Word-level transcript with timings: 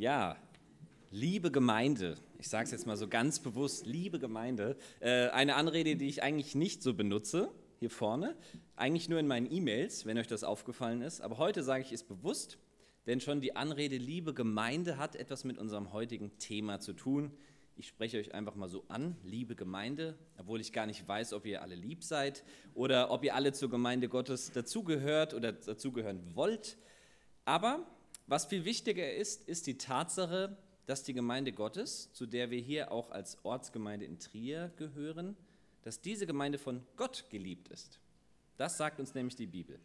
Ja, 0.00 0.38
liebe 1.10 1.50
Gemeinde, 1.50 2.16
ich 2.38 2.48
sage 2.48 2.64
es 2.64 2.70
jetzt 2.70 2.86
mal 2.86 2.96
so 2.96 3.06
ganz 3.06 3.38
bewusst, 3.38 3.84
liebe 3.84 4.18
Gemeinde, 4.18 4.78
äh, 5.00 5.28
eine 5.28 5.56
Anrede, 5.56 5.94
die 5.96 6.08
ich 6.08 6.22
eigentlich 6.22 6.54
nicht 6.54 6.82
so 6.82 6.94
benutze, 6.94 7.50
hier 7.80 7.90
vorne, 7.90 8.34
eigentlich 8.76 9.10
nur 9.10 9.20
in 9.20 9.26
meinen 9.26 9.52
E-Mails, 9.52 10.06
wenn 10.06 10.16
euch 10.16 10.26
das 10.26 10.42
aufgefallen 10.42 11.02
ist, 11.02 11.20
aber 11.20 11.36
heute 11.36 11.62
sage 11.62 11.84
ich 11.84 11.92
es 11.92 12.02
bewusst, 12.02 12.56
denn 13.06 13.20
schon 13.20 13.42
die 13.42 13.56
Anrede 13.56 13.98
liebe 13.98 14.32
Gemeinde 14.32 14.96
hat 14.96 15.16
etwas 15.16 15.44
mit 15.44 15.58
unserem 15.58 15.92
heutigen 15.92 16.38
Thema 16.38 16.80
zu 16.80 16.94
tun. 16.94 17.30
Ich 17.76 17.86
spreche 17.86 18.18
euch 18.18 18.32
einfach 18.32 18.54
mal 18.54 18.70
so 18.70 18.86
an, 18.88 19.18
liebe 19.22 19.54
Gemeinde, 19.54 20.18
obwohl 20.38 20.62
ich 20.62 20.72
gar 20.72 20.86
nicht 20.86 21.06
weiß, 21.06 21.34
ob 21.34 21.44
ihr 21.44 21.60
alle 21.60 21.74
lieb 21.74 22.04
seid 22.04 22.42
oder 22.72 23.10
ob 23.10 23.22
ihr 23.22 23.34
alle 23.34 23.52
zur 23.52 23.68
Gemeinde 23.68 24.08
Gottes 24.08 24.50
dazugehört 24.50 25.34
oder 25.34 25.52
dazugehören 25.52 26.34
wollt. 26.34 26.78
Aber 27.44 27.86
was 28.30 28.46
viel 28.46 28.64
wichtiger 28.64 29.12
ist, 29.12 29.48
ist 29.48 29.66
die 29.66 29.76
Tatsache, 29.76 30.56
dass 30.86 31.02
die 31.02 31.14
Gemeinde 31.14 31.50
Gottes, 31.50 32.12
zu 32.12 32.26
der 32.26 32.52
wir 32.52 32.60
hier 32.60 32.92
auch 32.92 33.10
als 33.10 33.44
Ortsgemeinde 33.44 34.06
in 34.06 34.20
Trier 34.20 34.70
gehören, 34.76 35.36
dass 35.82 36.00
diese 36.00 36.28
Gemeinde 36.28 36.56
von 36.56 36.80
Gott 36.96 37.24
geliebt 37.28 37.66
ist. 37.68 37.98
Das 38.56 38.76
sagt 38.76 39.00
uns 39.00 39.14
nämlich 39.14 39.34
die 39.34 39.48
Bibel. 39.48 39.80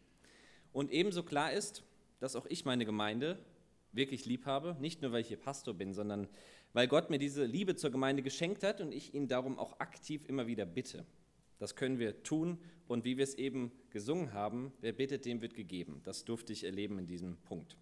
Und 0.72 0.92
ebenso 0.92 1.24
klar 1.24 1.52
ist, 1.52 1.82
dass 2.20 2.36
auch 2.36 2.46
ich 2.46 2.64
meine 2.64 2.84
Gemeinde 2.84 3.36
wirklich 3.90 4.26
lieb 4.26 4.46
habe, 4.46 4.76
nicht 4.78 5.02
nur 5.02 5.10
weil 5.10 5.22
ich 5.22 5.28
hier 5.28 5.38
Pastor 5.38 5.74
bin, 5.74 5.92
sondern 5.92 6.28
weil 6.72 6.86
Gott 6.86 7.10
mir 7.10 7.18
diese 7.18 7.44
Liebe 7.44 7.74
zur 7.74 7.90
Gemeinde 7.90 8.22
geschenkt 8.22 8.62
hat 8.62 8.80
und 8.80 8.92
ich 8.92 9.12
ihn 9.12 9.26
darum 9.26 9.58
auch 9.58 9.80
aktiv 9.80 10.24
immer 10.28 10.46
wieder 10.46 10.66
bitte. 10.66 11.04
Das 11.58 11.74
können 11.74 11.98
wir 11.98 12.22
tun 12.22 12.58
und 12.86 13.04
wie 13.04 13.16
wir 13.16 13.24
es 13.24 13.34
eben 13.34 13.72
gesungen 13.90 14.32
haben, 14.32 14.72
wer 14.82 14.92
bittet, 14.92 15.24
dem 15.24 15.42
wird 15.42 15.54
gegeben. 15.54 16.00
Das 16.04 16.24
durfte 16.24 16.52
ich 16.52 16.62
erleben 16.62 16.96
in 17.00 17.08
diesem 17.08 17.38
Punkt. 17.38 17.76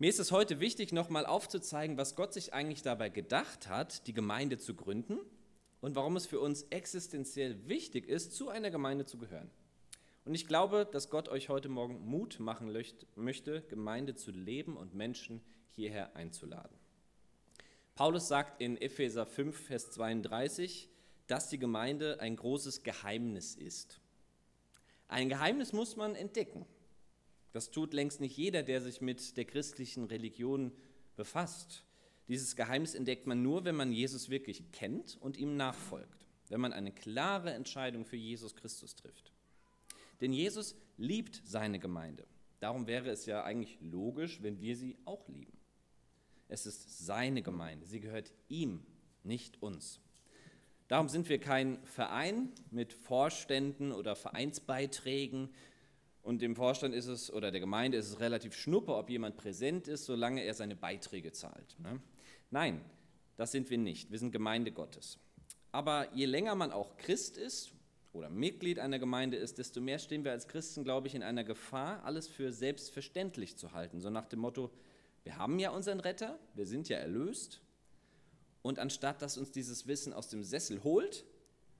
Mir 0.00 0.08
ist 0.08 0.18
es 0.18 0.32
heute 0.32 0.60
wichtig, 0.60 0.94
nochmal 0.94 1.26
aufzuzeigen, 1.26 1.98
was 1.98 2.16
Gott 2.16 2.32
sich 2.32 2.54
eigentlich 2.54 2.80
dabei 2.80 3.10
gedacht 3.10 3.68
hat, 3.68 4.06
die 4.06 4.14
Gemeinde 4.14 4.56
zu 4.56 4.74
gründen 4.74 5.18
und 5.82 5.94
warum 5.94 6.16
es 6.16 6.24
für 6.24 6.40
uns 6.40 6.62
existenziell 6.70 7.68
wichtig 7.68 8.08
ist, 8.08 8.32
zu 8.32 8.48
einer 8.48 8.70
Gemeinde 8.70 9.04
zu 9.04 9.18
gehören. 9.18 9.50
Und 10.24 10.34
ich 10.34 10.46
glaube, 10.46 10.88
dass 10.90 11.10
Gott 11.10 11.28
euch 11.28 11.50
heute 11.50 11.68
Morgen 11.68 12.00
Mut 12.00 12.40
machen 12.40 12.74
möchte, 13.14 13.60
Gemeinde 13.68 14.14
zu 14.14 14.30
leben 14.30 14.78
und 14.78 14.94
Menschen 14.94 15.42
hierher 15.66 16.16
einzuladen. 16.16 16.78
Paulus 17.94 18.26
sagt 18.26 18.62
in 18.62 18.80
Epheser 18.80 19.26
5, 19.26 19.54
Vers 19.54 19.90
32, 19.90 20.88
dass 21.26 21.50
die 21.50 21.58
Gemeinde 21.58 22.20
ein 22.20 22.36
großes 22.36 22.84
Geheimnis 22.84 23.54
ist. 23.54 24.00
Ein 25.08 25.28
Geheimnis 25.28 25.74
muss 25.74 25.94
man 25.96 26.14
entdecken. 26.14 26.64
Das 27.52 27.70
tut 27.70 27.92
längst 27.94 28.20
nicht 28.20 28.36
jeder, 28.36 28.62
der 28.62 28.80
sich 28.80 29.00
mit 29.00 29.36
der 29.36 29.44
christlichen 29.44 30.04
Religion 30.04 30.72
befasst. 31.16 31.84
Dieses 32.28 32.54
Geheimnis 32.54 32.94
entdeckt 32.94 33.26
man 33.26 33.42
nur, 33.42 33.64
wenn 33.64 33.74
man 33.74 33.92
Jesus 33.92 34.30
wirklich 34.30 34.70
kennt 34.70 35.18
und 35.20 35.36
ihm 35.36 35.56
nachfolgt, 35.56 36.26
wenn 36.48 36.60
man 36.60 36.72
eine 36.72 36.92
klare 36.92 37.52
Entscheidung 37.52 38.04
für 38.04 38.16
Jesus 38.16 38.54
Christus 38.54 38.94
trifft. 38.94 39.32
Denn 40.20 40.32
Jesus 40.32 40.76
liebt 40.96 41.42
seine 41.44 41.78
Gemeinde. 41.78 42.26
Darum 42.60 42.86
wäre 42.86 43.10
es 43.10 43.26
ja 43.26 43.42
eigentlich 43.42 43.78
logisch, 43.80 44.42
wenn 44.42 44.60
wir 44.60 44.76
sie 44.76 44.96
auch 45.06 45.26
lieben. 45.28 45.58
Es 46.48 46.66
ist 46.66 47.06
seine 47.06 47.42
Gemeinde, 47.42 47.86
sie 47.86 48.00
gehört 48.00 48.32
ihm, 48.48 48.84
nicht 49.22 49.62
uns. 49.62 50.00
Darum 50.88 51.08
sind 51.08 51.28
wir 51.28 51.38
kein 51.38 51.82
Verein 51.84 52.50
mit 52.70 52.92
Vorständen 52.92 53.92
oder 53.92 54.16
Vereinsbeiträgen, 54.16 55.50
und 56.22 56.42
dem 56.42 56.54
Vorstand 56.54 56.94
ist 56.94 57.06
es 57.06 57.32
oder 57.32 57.50
der 57.50 57.60
Gemeinde 57.60 57.96
ist 57.96 58.08
es 58.08 58.20
relativ 58.20 58.54
schnuppe, 58.54 58.94
ob 58.94 59.08
jemand 59.08 59.36
präsent 59.36 59.88
ist, 59.88 60.04
solange 60.04 60.42
er 60.42 60.54
seine 60.54 60.76
Beiträge 60.76 61.32
zahlt. 61.32 61.76
Ne? 61.78 62.00
Nein, 62.50 62.80
das 63.36 63.52
sind 63.52 63.70
wir 63.70 63.78
nicht. 63.78 64.10
Wir 64.10 64.18
sind 64.18 64.32
Gemeinde 64.32 64.72
Gottes. 64.72 65.18
Aber 65.72 66.12
je 66.14 66.26
länger 66.26 66.54
man 66.54 66.72
auch 66.72 66.96
Christ 66.96 67.38
ist 67.38 67.72
oder 68.12 68.28
Mitglied 68.28 68.78
einer 68.78 68.98
Gemeinde 68.98 69.36
ist, 69.36 69.58
desto 69.58 69.80
mehr 69.80 69.98
stehen 69.98 70.24
wir 70.24 70.32
als 70.32 70.48
Christen, 70.48 70.84
glaube 70.84 71.06
ich, 71.06 71.14
in 71.14 71.22
einer 71.22 71.44
Gefahr, 71.44 72.04
alles 72.04 72.26
für 72.26 72.52
selbstverständlich 72.52 73.56
zu 73.56 73.72
halten. 73.72 74.00
So 74.00 74.10
nach 74.10 74.26
dem 74.26 74.40
Motto, 74.40 74.70
wir 75.22 75.38
haben 75.38 75.58
ja 75.58 75.70
unseren 75.70 76.00
Retter, 76.00 76.38
wir 76.54 76.66
sind 76.66 76.88
ja 76.88 76.98
erlöst. 76.98 77.60
Und 78.62 78.78
anstatt 78.78 79.22
dass 79.22 79.38
uns 79.38 79.52
dieses 79.52 79.86
Wissen 79.86 80.12
aus 80.12 80.28
dem 80.28 80.42
Sessel 80.42 80.82
holt, 80.84 81.24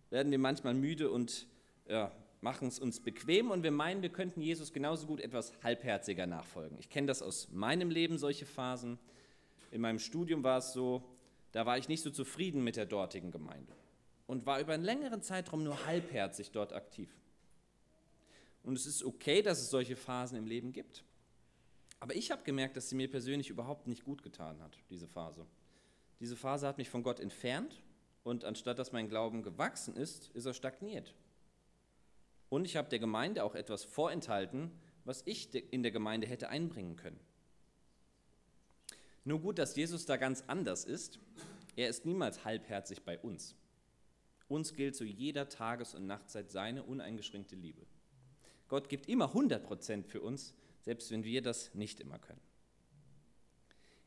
werden 0.08 0.30
wir 0.30 0.38
manchmal 0.38 0.74
müde 0.74 1.10
und 1.10 1.46
ja, 1.88 2.12
machen 2.40 2.68
es 2.68 2.78
uns 2.78 3.00
bequem 3.00 3.50
und 3.50 3.62
wir 3.62 3.70
meinen, 3.70 4.02
wir 4.02 4.08
könnten 4.08 4.40
Jesus 4.40 4.72
genauso 4.72 5.06
gut 5.06 5.20
etwas 5.20 5.52
halbherziger 5.62 6.26
nachfolgen. 6.26 6.78
Ich 6.78 6.88
kenne 6.88 7.06
das 7.06 7.22
aus 7.22 7.50
meinem 7.50 7.90
Leben, 7.90 8.18
solche 8.18 8.46
Phasen. 8.46 8.98
In 9.70 9.80
meinem 9.80 9.98
Studium 9.98 10.42
war 10.42 10.58
es 10.58 10.72
so, 10.72 11.04
da 11.52 11.66
war 11.66 11.78
ich 11.78 11.88
nicht 11.88 12.02
so 12.02 12.10
zufrieden 12.10 12.64
mit 12.64 12.76
der 12.76 12.86
dortigen 12.86 13.30
Gemeinde 13.30 13.72
und 14.26 14.46
war 14.46 14.60
über 14.60 14.72
einen 14.72 14.84
längeren 14.84 15.22
Zeitraum 15.22 15.64
nur 15.64 15.86
halbherzig 15.86 16.50
dort 16.50 16.72
aktiv. 16.72 17.10
Und 18.62 18.76
es 18.76 18.86
ist 18.86 19.04
okay, 19.04 19.42
dass 19.42 19.60
es 19.60 19.70
solche 19.70 19.96
Phasen 19.96 20.38
im 20.38 20.46
Leben 20.46 20.72
gibt. 20.72 21.04
Aber 21.98 22.14
ich 22.14 22.30
habe 22.30 22.42
gemerkt, 22.44 22.76
dass 22.76 22.88
sie 22.88 22.94
mir 22.94 23.10
persönlich 23.10 23.50
überhaupt 23.50 23.86
nicht 23.86 24.04
gut 24.04 24.22
getan 24.22 24.60
hat, 24.62 24.78
diese 24.88 25.06
Phase. 25.06 25.46
Diese 26.18 26.36
Phase 26.36 26.66
hat 26.66 26.78
mich 26.78 26.88
von 26.88 27.02
Gott 27.02 27.20
entfernt 27.20 27.82
und 28.22 28.44
anstatt 28.44 28.78
dass 28.78 28.92
mein 28.92 29.08
Glauben 29.08 29.42
gewachsen 29.42 29.96
ist, 29.96 30.30
ist 30.30 30.46
er 30.46 30.54
stagniert. 30.54 31.14
Und 32.50 32.66
ich 32.66 32.76
habe 32.76 32.90
der 32.90 32.98
Gemeinde 32.98 33.44
auch 33.44 33.54
etwas 33.54 33.84
vorenthalten, 33.84 34.70
was 35.04 35.22
ich 35.24 35.54
in 35.72 35.82
der 35.82 35.92
Gemeinde 35.92 36.26
hätte 36.26 36.50
einbringen 36.50 36.96
können. 36.96 37.18
Nur 39.24 39.40
gut, 39.40 39.58
dass 39.58 39.76
Jesus 39.76 40.04
da 40.04 40.16
ganz 40.16 40.44
anders 40.46 40.84
ist. 40.84 41.18
Er 41.76 41.88
ist 41.88 42.04
niemals 42.04 42.44
halbherzig 42.44 43.02
bei 43.02 43.18
uns. 43.18 43.54
Uns 44.48 44.74
gilt 44.74 44.96
zu 44.96 45.04
jeder 45.04 45.48
Tages- 45.48 45.94
und 45.94 46.06
Nachtzeit 46.06 46.50
seine 46.50 46.82
uneingeschränkte 46.82 47.54
Liebe. 47.54 47.86
Gott 48.68 48.88
gibt 48.88 49.08
immer 49.08 49.28
100 49.28 49.64
Prozent 49.64 50.06
für 50.06 50.20
uns, 50.20 50.54
selbst 50.80 51.10
wenn 51.10 51.24
wir 51.24 51.42
das 51.42 51.74
nicht 51.74 52.00
immer 52.00 52.18
können. 52.18 52.40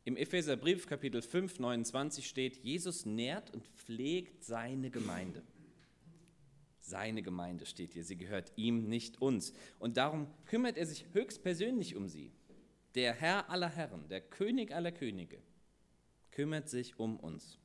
Im 0.05 0.17
Epheserbrief 0.17 0.85
Kapitel 0.85 1.21
5, 1.21 1.59
29 1.59 2.27
steht, 2.27 2.57
Jesus 2.57 3.05
nährt 3.05 3.53
und 3.53 3.65
pflegt 3.67 4.43
seine 4.43 4.89
Gemeinde. 4.89 5.43
Seine 6.85 7.23
Gemeinde 7.23 7.65
steht 7.65 7.93
hier, 7.93 8.03
sie 8.03 8.17
gehört 8.17 8.51
ihm, 8.57 8.89
nicht 8.89 9.21
uns. 9.21 9.53
Und 9.79 9.95
darum 9.95 10.27
kümmert 10.43 10.77
er 10.77 10.85
sich 10.85 11.05
höchstpersönlich 11.13 11.95
um 11.95 12.09
sie. 12.09 12.33
Der 12.95 13.13
Herr 13.13 13.49
aller 13.49 13.69
Herren, 13.69 14.09
der 14.09 14.19
König 14.19 14.75
aller 14.75 14.91
Könige, 14.91 15.41
kümmert 16.31 16.67
sich 16.67 16.99
um 16.99 17.17
uns. 17.21 17.57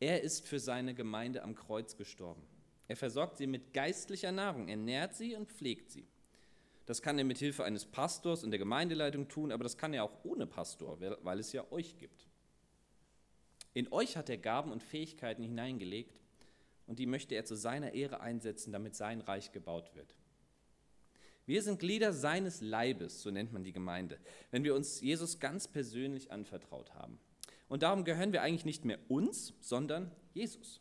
Er 0.00 0.22
ist 0.22 0.48
für 0.48 0.58
seine 0.58 0.94
Gemeinde 0.94 1.42
am 1.42 1.54
Kreuz 1.54 1.98
gestorben. 1.98 2.42
Er 2.86 2.96
versorgt 2.96 3.36
sie 3.36 3.46
mit 3.46 3.74
geistlicher 3.74 4.32
Nahrung, 4.32 4.68
er 4.68 4.78
nährt 4.78 5.14
sie 5.14 5.34
und 5.36 5.52
pflegt 5.52 5.90
sie. 5.90 6.08
Das 6.86 7.02
kann 7.02 7.18
er 7.18 7.24
mit 7.24 7.36
Hilfe 7.36 7.64
eines 7.64 7.84
Pastors 7.84 8.44
und 8.44 8.50
der 8.50 8.58
Gemeindeleitung 8.58 9.28
tun, 9.28 9.52
aber 9.52 9.62
das 9.62 9.76
kann 9.76 9.92
er 9.92 10.04
auch 10.04 10.24
ohne 10.24 10.46
Pastor, 10.46 10.98
weil 11.00 11.38
es 11.38 11.52
ja 11.52 11.70
euch 11.70 11.98
gibt. 11.98 12.26
In 13.74 13.92
euch 13.92 14.16
hat 14.16 14.30
er 14.30 14.38
Gaben 14.38 14.72
und 14.72 14.82
Fähigkeiten 14.82 15.42
hineingelegt, 15.42 16.22
und 16.88 16.98
die 16.98 17.06
möchte 17.06 17.34
er 17.34 17.44
zu 17.44 17.54
seiner 17.54 17.92
Ehre 17.92 18.20
einsetzen, 18.20 18.72
damit 18.72 18.96
sein 18.96 19.20
Reich 19.20 19.52
gebaut 19.52 19.94
wird. 19.94 20.14
Wir 21.44 21.62
sind 21.62 21.78
Glieder 21.78 22.12
seines 22.12 22.60
Leibes, 22.60 23.22
so 23.22 23.30
nennt 23.30 23.52
man 23.52 23.62
die 23.62 23.72
Gemeinde, 23.72 24.18
wenn 24.50 24.64
wir 24.64 24.74
uns 24.74 25.00
Jesus 25.00 25.38
ganz 25.38 25.68
persönlich 25.68 26.32
anvertraut 26.32 26.94
haben. 26.94 27.20
Und 27.68 27.82
darum 27.82 28.04
gehören 28.04 28.32
wir 28.32 28.42
eigentlich 28.42 28.64
nicht 28.64 28.84
mehr 28.84 28.98
uns, 29.08 29.54
sondern 29.60 30.10
Jesus. 30.32 30.80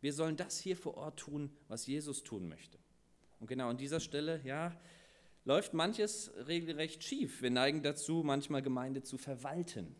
Wir 0.00 0.12
sollen 0.12 0.36
das 0.36 0.58
hier 0.58 0.76
vor 0.76 0.96
Ort 0.96 1.20
tun, 1.20 1.50
was 1.68 1.86
Jesus 1.86 2.24
tun 2.24 2.48
möchte. 2.48 2.78
Und 3.40 3.46
genau 3.46 3.68
an 3.68 3.78
dieser 3.78 4.00
Stelle, 4.00 4.40
ja, 4.44 4.76
läuft 5.44 5.74
manches 5.74 6.32
regelrecht 6.46 7.04
schief. 7.04 7.40
Wir 7.40 7.50
neigen 7.50 7.82
dazu, 7.82 8.22
manchmal 8.24 8.62
Gemeinde 8.62 9.02
zu 9.02 9.16
verwalten, 9.16 9.94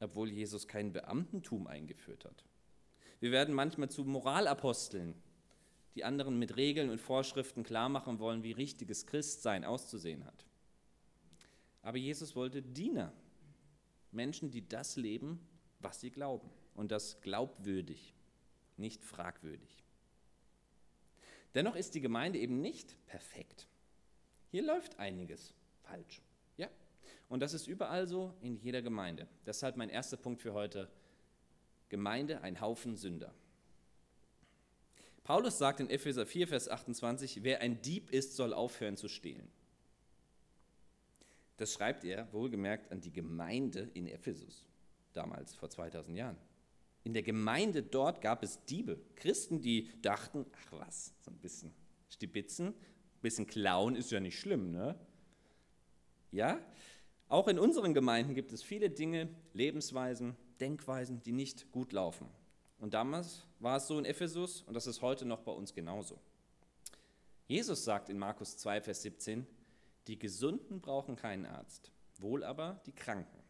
obwohl 0.00 0.30
Jesus 0.30 0.68
kein 0.68 0.92
Beamtentum 0.92 1.66
eingeführt 1.66 2.26
hat. 2.26 2.47
Wir 3.20 3.32
werden 3.32 3.54
manchmal 3.54 3.90
zu 3.90 4.04
Moralaposteln, 4.04 5.14
die 5.94 6.04
anderen 6.04 6.38
mit 6.38 6.56
Regeln 6.56 6.90
und 6.90 7.00
Vorschriften 7.00 7.64
klarmachen 7.64 8.18
wollen, 8.18 8.42
wie 8.42 8.52
richtiges 8.52 9.06
Christsein 9.06 9.64
auszusehen 9.64 10.24
hat. 10.24 10.46
Aber 11.82 11.98
Jesus 11.98 12.36
wollte 12.36 12.62
Diener, 12.62 13.12
Menschen, 14.12 14.50
die 14.50 14.66
das 14.68 14.96
leben, 14.96 15.40
was 15.80 16.00
sie 16.00 16.10
glauben. 16.10 16.50
Und 16.74 16.92
das 16.92 17.20
glaubwürdig, 17.22 18.14
nicht 18.76 19.02
fragwürdig. 19.02 19.82
Dennoch 21.54 21.74
ist 21.74 21.94
die 21.94 22.00
Gemeinde 22.00 22.38
eben 22.38 22.60
nicht 22.60 22.94
perfekt. 23.06 23.66
Hier 24.50 24.62
läuft 24.62 24.98
einiges 24.98 25.54
falsch. 25.82 26.22
Ja. 26.56 26.68
Und 27.28 27.40
das 27.40 27.52
ist 27.52 27.66
überall 27.66 28.06
so 28.06 28.32
in 28.40 28.56
jeder 28.56 28.80
Gemeinde. 28.80 29.26
Deshalb 29.44 29.76
mein 29.76 29.88
erster 29.88 30.16
Punkt 30.16 30.40
für 30.40 30.52
heute. 30.52 30.88
Gemeinde 31.88 32.42
ein 32.42 32.60
Haufen 32.60 32.96
Sünder. 32.96 33.34
Paulus 35.24 35.58
sagt 35.58 35.80
in 35.80 35.90
Epheser 35.90 36.24
4, 36.24 36.48
Vers 36.48 36.68
28, 36.68 37.42
wer 37.42 37.60
ein 37.60 37.82
Dieb 37.82 38.10
ist, 38.10 38.34
soll 38.34 38.54
aufhören 38.54 38.96
zu 38.96 39.08
stehlen. 39.08 39.48
Das 41.58 41.72
schreibt 41.72 42.04
er 42.04 42.32
wohlgemerkt 42.32 42.90
an 42.92 43.00
die 43.00 43.12
Gemeinde 43.12 43.90
in 43.92 44.06
Ephesus, 44.06 44.64
damals 45.12 45.54
vor 45.54 45.68
2000 45.68 46.16
Jahren. 46.16 46.38
In 47.04 47.12
der 47.12 47.22
Gemeinde 47.22 47.82
dort 47.82 48.20
gab 48.20 48.42
es 48.42 48.64
Diebe, 48.64 49.00
Christen, 49.16 49.60
die 49.60 49.90
dachten, 50.00 50.46
ach 50.52 50.72
was, 50.72 51.12
so 51.20 51.30
ein 51.30 51.38
bisschen 51.38 51.72
stibitzen, 52.08 52.68
ein 52.68 53.20
bisschen 53.20 53.46
klauen 53.46 53.96
ist 53.96 54.10
ja 54.10 54.20
nicht 54.20 54.38
schlimm, 54.38 54.70
ne? 54.70 54.98
Ja, 56.30 56.60
auch 57.28 57.48
in 57.48 57.58
unseren 57.58 57.94
Gemeinden 57.94 58.34
gibt 58.34 58.52
es 58.52 58.62
viele 58.62 58.90
Dinge, 58.90 59.28
Lebensweisen, 59.52 60.36
Denkweisen, 60.60 61.22
die 61.22 61.32
nicht 61.32 61.70
gut 61.72 61.92
laufen. 61.92 62.28
Und 62.78 62.94
damals 62.94 63.46
war 63.58 63.76
es 63.76 63.86
so 63.86 63.98
in 63.98 64.04
Ephesus 64.04 64.62
und 64.62 64.74
das 64.74 64.86
ist 64.86 65.02
heute 65.02 65.24
noch 65.24 65.40
bei 65.40 65.52
uns 65.52 65.74
genauso. 65.74 66.18
Jesus 67.46 67.84
sagt 67.84 68.08
in 68.08 68.18
Markus 68.18 68.56
2, 68.58 68.82
Vers 68.82 69.02
17, 69.02 69.46
die 70.06 70.18
Gesunden 70.18 70.80
brauchen 70.80 71.16
keinen 71.16 71.46
Arzt, 71.46 71.90
wohl 72.18 72.44
aber 72.44 72.80
die 72.86 72.92
Kranken. 72.92 73.42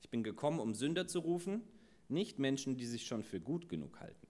Ich 0.00 0.10
bin 0.10 0.22
gekommen, 0.22 0.60
um 0.60 0.74
Sünder 0.74 1.06
zu 1.06 1.20
rufen, 1.20 1.62
nicht 2.08 2.38
Menschen, 2.38 2.76
die 2.76 2.86
sich 2.86 3.06
schon 3.06 3.22
für 3.22 3.40
gut 3.40 3.68
genug 3.68 4.00
halten. 4.00 4.26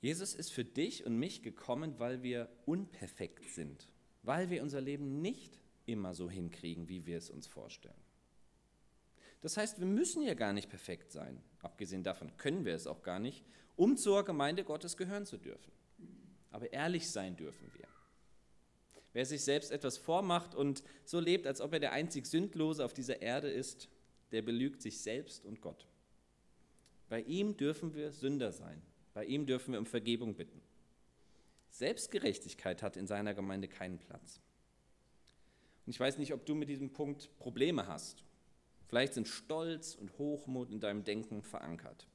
Jesus 0.00 0.34
ist 0.34 0.52
für 0.52 0.64
dich 0.64 1.06
und 1.06 1.16
mich 1.16 1.42
gekommen, 1.42 1.98
weil 1.98 2.22
wir 2.22 2.48
unperfekt 2.66 3.48
sind, 3.50 3.88
weil 4.22 4.50
wir 4.50 4.62
unser 4.62 4.80
Leben 4.80 5.20
nicht 5.20 5.58
immer 5.86 6.14
so 6.14 6.30
hinkriegen, 6.30 6.88
wie 6.88 7.06
wir 7.06 7.18
es 7.18 7.30
uns 7.30 7.46
vorstellen. 7.46 8.07
Das 9.40 9.56
heißt, 9.56 9.78
wir 9.78 9.86
müssen 9.86 10.22
ja 10.22 10.34
gar 10.34 10.52
nicht 10.52 10.68
perfekt 10.68 11.12
sein. 11.12 11.40
Abgesehen 11.62 12.02
davon 12.02 12.36
können 12.36 12.64
wir 12.64 12.74
es 12.74 12.86
auch 12.86 13.02
gar 13.02 13.18
nicht, 13.18 13.44
um 13.76 13.96
zur 13.96 14.24
Gemeinde 14.24 14.64
Gottes 14.64 14.96
gehören 14.96 15.26
zu 15.26 15.36
dürfen. 15.36 15.72
Aber 16.50 16.72
ehrlich 16.72 17.10
sein 17.10 17.36
dürfen 17.36 17.70
wir. 17.74 17.86
Wer 19.12 19.26
sich 19.26 19.42
selbst 19.44 19.70
etwas 19.70 19.96
vormacht 19.96 20.54
und 20.54 20.82
so 21.04 21.20
lebt, 21.20 21.46
als 21.46 21.60
ob 21.60 21.72
er 21.72 21.80
der 21.80 21.92
einzig 21.92 22.26
Sündlose 22.26 22.84
auf 22.84 22.94
dieser 22.94 23.22
Erde 23.22 23.48
ist, 23.48 23.88
der 24.32 24.42
belügt 24.42 24.82
sich 24.82 25.00
selbst 25.00 25.44
und 25.44 25.60
Gott. 25.60 25.86
Bei 27.08 27.22
ihm 27.22 27.56
dürfen 27.56 27.94
wir 27.94 28.12
Sünder 28.12 28.52
sein. 28.52 28.82
Bei 29.14 29.24
ihm 29.24 29.46
dürfen 29.46 29.72
wir 29.72 29.78
um 29.78 29.86
Vergebung 29.86 30.34
bitten. 30.34 30.60
Selbstgerechtigkeit 31.70 32.82
hat 32.82 32.96
in 32.96 33.06
seiner 33.06 33.34
Gemeinde 33.34 33.68
keinen 33.68 33.98
Platz. 33.98 34.40
Und 35.86 35.90
ich 35.90 36.00
weiß 36.00 36.18
nicht, 36.18 36.34
ob 36.34 36.44
du 36.44 36.54
mit 36.54 36.68
diesem 36.68 36.92
Punkt 36.92 37.30
Probleme 37.38 37.86
hast 37.86 38.24
Vielleicht 38.88 39.14
sind 39.14 39.28
Stolz 39.28 39.94
und 39.94 40.16
Hochmut 40.18 40.70
in 40.70 40.80
deinem 40.80 41.04
Denken 41.04 41.42
verankert. 41.42 42.08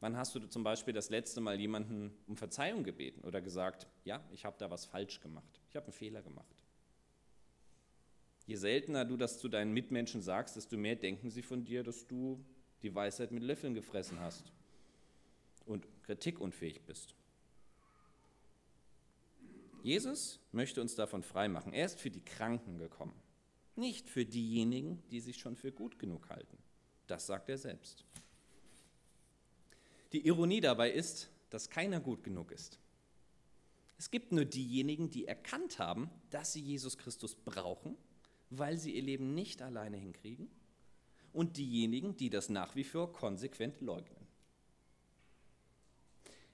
Wann 0.00 0.16
hast 0.16 0.34
du 0.34 0.40
zum 0.40 0.64
Beispiel 0.64 0.92
das 0.92 1.08
letzte 1.08 1.40
Mal 1.40 1.58
jemanden 1.58 2.12
um 2.26 2.36
Verzeihung 2.36 2.82
gebeten 2.82 3.22
oder 3.22 3.40
gesagt, 3.40 3.86
ja, 4.04 4.22
ich 4.32 4.44
habe 4.44 4.56
da 4.58 4.70
was 4.70 4.84
falsch 4.84 5.20
gemacht, 5.20 5.60
ich 5.70 5.76
habe 5.76 5.86
einen 5.86 5.92
Fehler 5.92 6.20
gemacht? 6.20 6.62
Je 8.46 8.56
seltener 8.56 9.04
du 9.04 9.16
das 9.16 9.38
zu 9.38 9.48
deinen 9.48 9.72
Mitmenschen 9.72 10.20
sagst, 10.20 10.56
desto 10.56 10.76
mehr 10.76 10.96
denken 10.96 11.30
sie 11.30 11.42
von 11.42 11.64
dir, 11.64 11.82
dass 11.82 12.06
du 12.06 12.44
die 12.82 12.94
Weisheit 12.94 13.30
mit 13.30 13.42
Löffeln 13.42 13.72
gefressen 13.72 14.20
hast 14.20 14.52
und 15.64 15.86
kritikunfähig 16.02 16.82
bist. 16.82 17.14
Jesus 19.82 20.40
möchte 20.52 20.80
uns 20.82 20.94
davon 20.94 21.22
freimachen. 21.22 21.72
Er 21.72 21.86
ist 21.86 22.00
für 22.00 22.10
die 22.10 22.24
Kranken 22.24 22.78
gekommen. 22.78 23.14
Nicht 23.76 24.08
für 24.08 24.24
diejenigen, 24.24 25.02
die 25.10 25.20
sich 25.20 25.38
schon 25.38 25.56
für 25.56 25.72
gut 25.72 25.98
genug 25.98 26.28
halten. 26.30 26.58
Das 27.06 27.26
sagt 27.26 27.48
er 27.48 27.58
selbst. 27.58 28.04
Die 30.12 30.26
Ironie 30.26 30.60
dabei 30.60 30.92
ist, 30.92 31.28
dass 31.50 31.70
keiner 31.70 32.00
gut 32.00 32.22
genug 32.22 32.52
ist. 32.52 32.78
Es 33.98 34.10
gibt 34.10 34.32
nur 34.32 34.44
diejenigen, 34.44 35.10
die 35.10 35.26
erkannt 35.26 35.78
haben, 35.78 36.10
dass 36.30 36.52
sie 36.52 36.60
Jesus 36.60 36.98
Christus 36.98 37.34
brauchen, 37.34 37.96
weil 38.50 38.78
sie 38.78 38.94
ihr 38.94 39.02
Leben 39.02 39.34
nicht 39.34 39.62
alleine 39.62 39.96
hinkriegen, 39.96 40.48
und 41.32 41.56
diejenigen, 41.56 42.16
die 42.16 42.30
das 42.30 42.48
nach 42.48 42.76
wie 42.76 42.84
vor 42.84 43.12
konsequent 43.12 43.80
leugnen. 43.80 44.24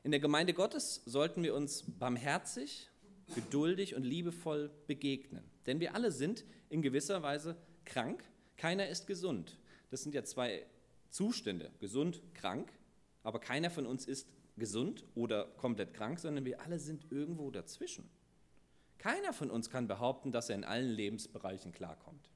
In 0.03 0.11
der 0.11 0.21
Gemeinde 0.21 0.55
Gottes 0.55 1.03
sollten 1.05 1.43
wir 1.43 1.55
uns 1.55 1.85
barmherzig, 1.87 2.89
geduldig 3.35 3.95
und 3.95 4.03
liebevoll 4.03 4.71
begegnen, 4.87 5.45
denn 5.67 5.81
wir 5.81 5.95
alle 5.95 6.11
sind 6.11 6.45
in 6.71 6.81
gewisser 6.81 7.23
Weise 7.23 7.57
krank, 7.85 8.25
keiner 8.57 8.89
ist 8.89 9.07
gesund. 9.07 9.59
Das 9.91 10.03
sind 10.03 10.15
ja 10.15 10.25
zwei 10.25 10.65
Zustände, 11.11 11.71
gesund, 11.81 12.23
krank, 12.35 12.73
aber 13.23 13.41
keiner 13.41 13.71
von 13.71 13.87
uns 13.87 14.07
ist 14.07 14.29
gesund 14.57 15.05
oder 15.15 15.47
komplett 15.57 15.93
krank, 15.93 16.19
sondern 16.19 16.45
wir 16.45 16.61
alle 16.61 16.79
sind 16.79 17.11
irgendwo 17.11 17.51
dazwischen. 17.51 18.09
Keiner 18.99 19.33
von 19.33 19.51
uns 19.51 19.71
kann 19.71 19.89
behaupten, 19.89 20.31
dass 20.31 20.49
er 20.49 20.57
in 20.57 20.65
allen 20.65 20.91
Lebensbereichen 20.91 21.73
klarkommt. 21.73 22.31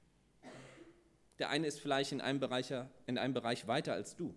Der 1.39 1.51
eine 1.51 1.67
ist 1.67 1.81
vielleicht 1.81 2.13
in 2.13 2.21
einem, 2.21 2.41
Bereich, 2.41 2.73
in 3.07 3.19
einem 3.19 3.35
Bereich 3.35 3.67
weiter 3.67 3.93
als 3.93 4.17
du. 4.17 4.35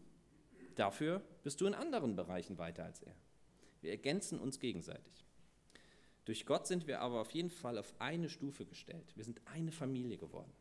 Dafür 0.76 1.22
bist 1.44 1.62
du 1.62 1.66
in 1.68 1.74
anderen 1.74 2.16
Bereichen 2.16 2.58
weiter 2.58 2.84
als 2.84 3.02
er. 3.02 3.16
Wir 3.82 3.92
ergänzen 3.92 4.40
uns 4.40 4.60
gegenseitig. 4.60 5.27
Durch 6.28 6.46
Gott 6.46 6.68
sind 6.68 6.88
wir 6.88 7.00
aber 7.00 7.22
auf 7.22 7.32
jeden 7.32 7.50
Fall 7.50 7.78
auf 7.78 7.94
eine 8.00 8.28
Stufe 8.28 8.66
gestellt. 8.66 9.16
Wir 9.16 9.24
sind 9.24 9.40
eine 9.46 9.72
Familie 9.72 10.18
geworden. 10.18 10.52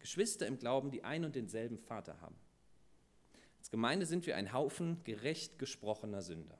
Geschwister 0.00 0.44
im 0.44 0.58
Glauben, 0.58 0.90
die 0.90 1.04
ein 1.04 1.24
und 1.24 1.36
denselben 1.36 1.78
Vater 1.78 2.20
haben. 2.20 2.34
Als 3.58 3.70
Gemeinde 3.70 4.06
sind 4.06 4.26
wir 4.26 4.36
ein 4.36 4.52
Haufen 4.52 5.04
gerecht 5.04 5.56
gesprochener 5.56 6.20
Sünder. 6.20 6.58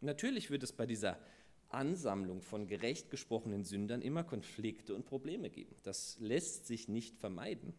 Natürlich 0.00 0.50
wird 0.50 0.64
es 0.64 0.72
bei 0.72 0.86
dieser 0.86 1.20
Ansammlung 1.68 2.42
von 2.42 2.66
gerecht 2.66 3.10
gesprochenen 3.10 3.62
Sündern 3.62 4.02
immer 4.02 4.24
Konflikte 4.24 4.96
und 4.96 5.06
Probleme 5.06 5.48
geben. 5.48 5.76
Das 5.84 6.18
lässt 6.18 6.66
sich 6.66 6.88
nicht 6.88 7.16
vermeiden. 7.16 7.74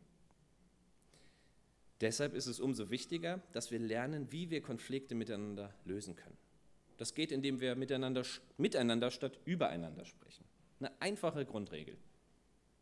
Deshalb 1.99 2.35
ist 2.35 2.47
es 2.47 2.61
umso 2.61 2.89
wichtiger, 2.89 3.41
dass 3.51 3.69
wir 3.69 3.79
lernen, 3.79 4.31
wie 4.31 4.49
wir 4.49 4.61
Konflikte 4.61 5.13
miteinander 5.13 5.75
lösen 5.83 6.15
können. 6.15 6.37
Das 6.97 7.13
geht, 7.13 7.31
indem 7.31 7.59
wir 7.61 7.75
miteinander, 7.75 8.23
miteinander 8.57 9.11
statt 9.11 9.39
übereinander 9.45 10.05
sprechen. 10.05 10.43
Eine 10.79 10.91
einfache 10.99 11.45
Grundregel. 11.45 11.97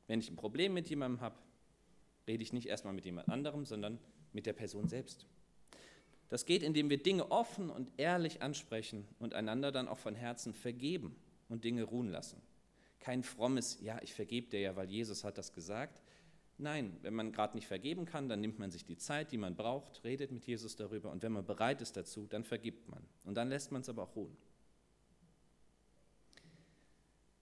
Wenn 0.08 0.20
ich 0.20 0.30
ein 0.30 0.36
Problem 0.36 0.74
mit 0.74 0.90
jemandem 0.90 1.22
habe, 1.22 1.36
rede 2.28 2.44
ich 2.44 2.54
nicht 2.54 2.68
erstmal 2.68 2.94
mit 2.94 3.06
jemand 3.06 3.30
anderem, 3.30 3.66
sondern 3.66 4.00
mit 4.34 4.46
der 4.46 4.54
Person 4.54 4.88
selbst. 4.88 5.26
Das 6.30 6.46
geht, 6.46 6.64
indem 6.64 6.90
wir 6.90 7.02
Dinge 7.02 7.32
offen 7.32 7.70
und 7.70 7.92
ehrlich 7.98 8.42
ansprechen 8.42 9.08
und 9.20 9.34
einander 9.34 9.72
dann 9.72 9.88
auch 9.88 10.00
von 10.00 10.16
Herzen 10.16 10.54
vergeben 10.54 11.16
und 11.50 11.64
Dinge 11.64 11.84
ruhen 11.84 12.10
lassen. 12.10 12.42
Kein 13.00 13.24
frommes, 13.24 13.80
ja, 13.82 14.02
ich 14.02 14.14
vergebe 14.14 14.48
dir 14.48 14.60
ja, 14.60 14.76
weil 14.76 14.90
Jesus 14.90 15.24
hat 15.24 15.38
das 15.38 15.54
gesagt, 15.54 16.02
Nein, 16.58 16.98
wenn 17.02 17.14
man 17.14 17.34
gerade 17.34 17.56
nicht 17.56 17.68
vergeben 17.68 18.06
kann, 18.06 18.30
dann 18.30 18.40
nimmt 18.40 18.60
man 18.60 18.72
sich 18.72 18.86
die 18.86 18.98
Zeit, 18.98 19.32
die 19.32 19.38
man 19.38 19.56
braucht, 19.56 20.04
redet 20.06 20.32
mit 20.32 20.46
Jesus 20.46 20.76
darüber 20.76 21.12
und 21.12 21.22
wenn 21.22 21.34
man 21.34 21.46
bereit 21.46 21.82
ist 21.82 21.98
dazu, 21.98 22.28
dann 22.28 22.46
vergibt 22.46 22.88
man. 22.88 23.04
Und 23.26 23.36
dann 23.36 23.50
lässt 23.50 23.72
man 23.72 23.82
es 23.82 23.90
aber 23.90 24.04
auch 24.04 24.16
ruhen. 24.16 24.38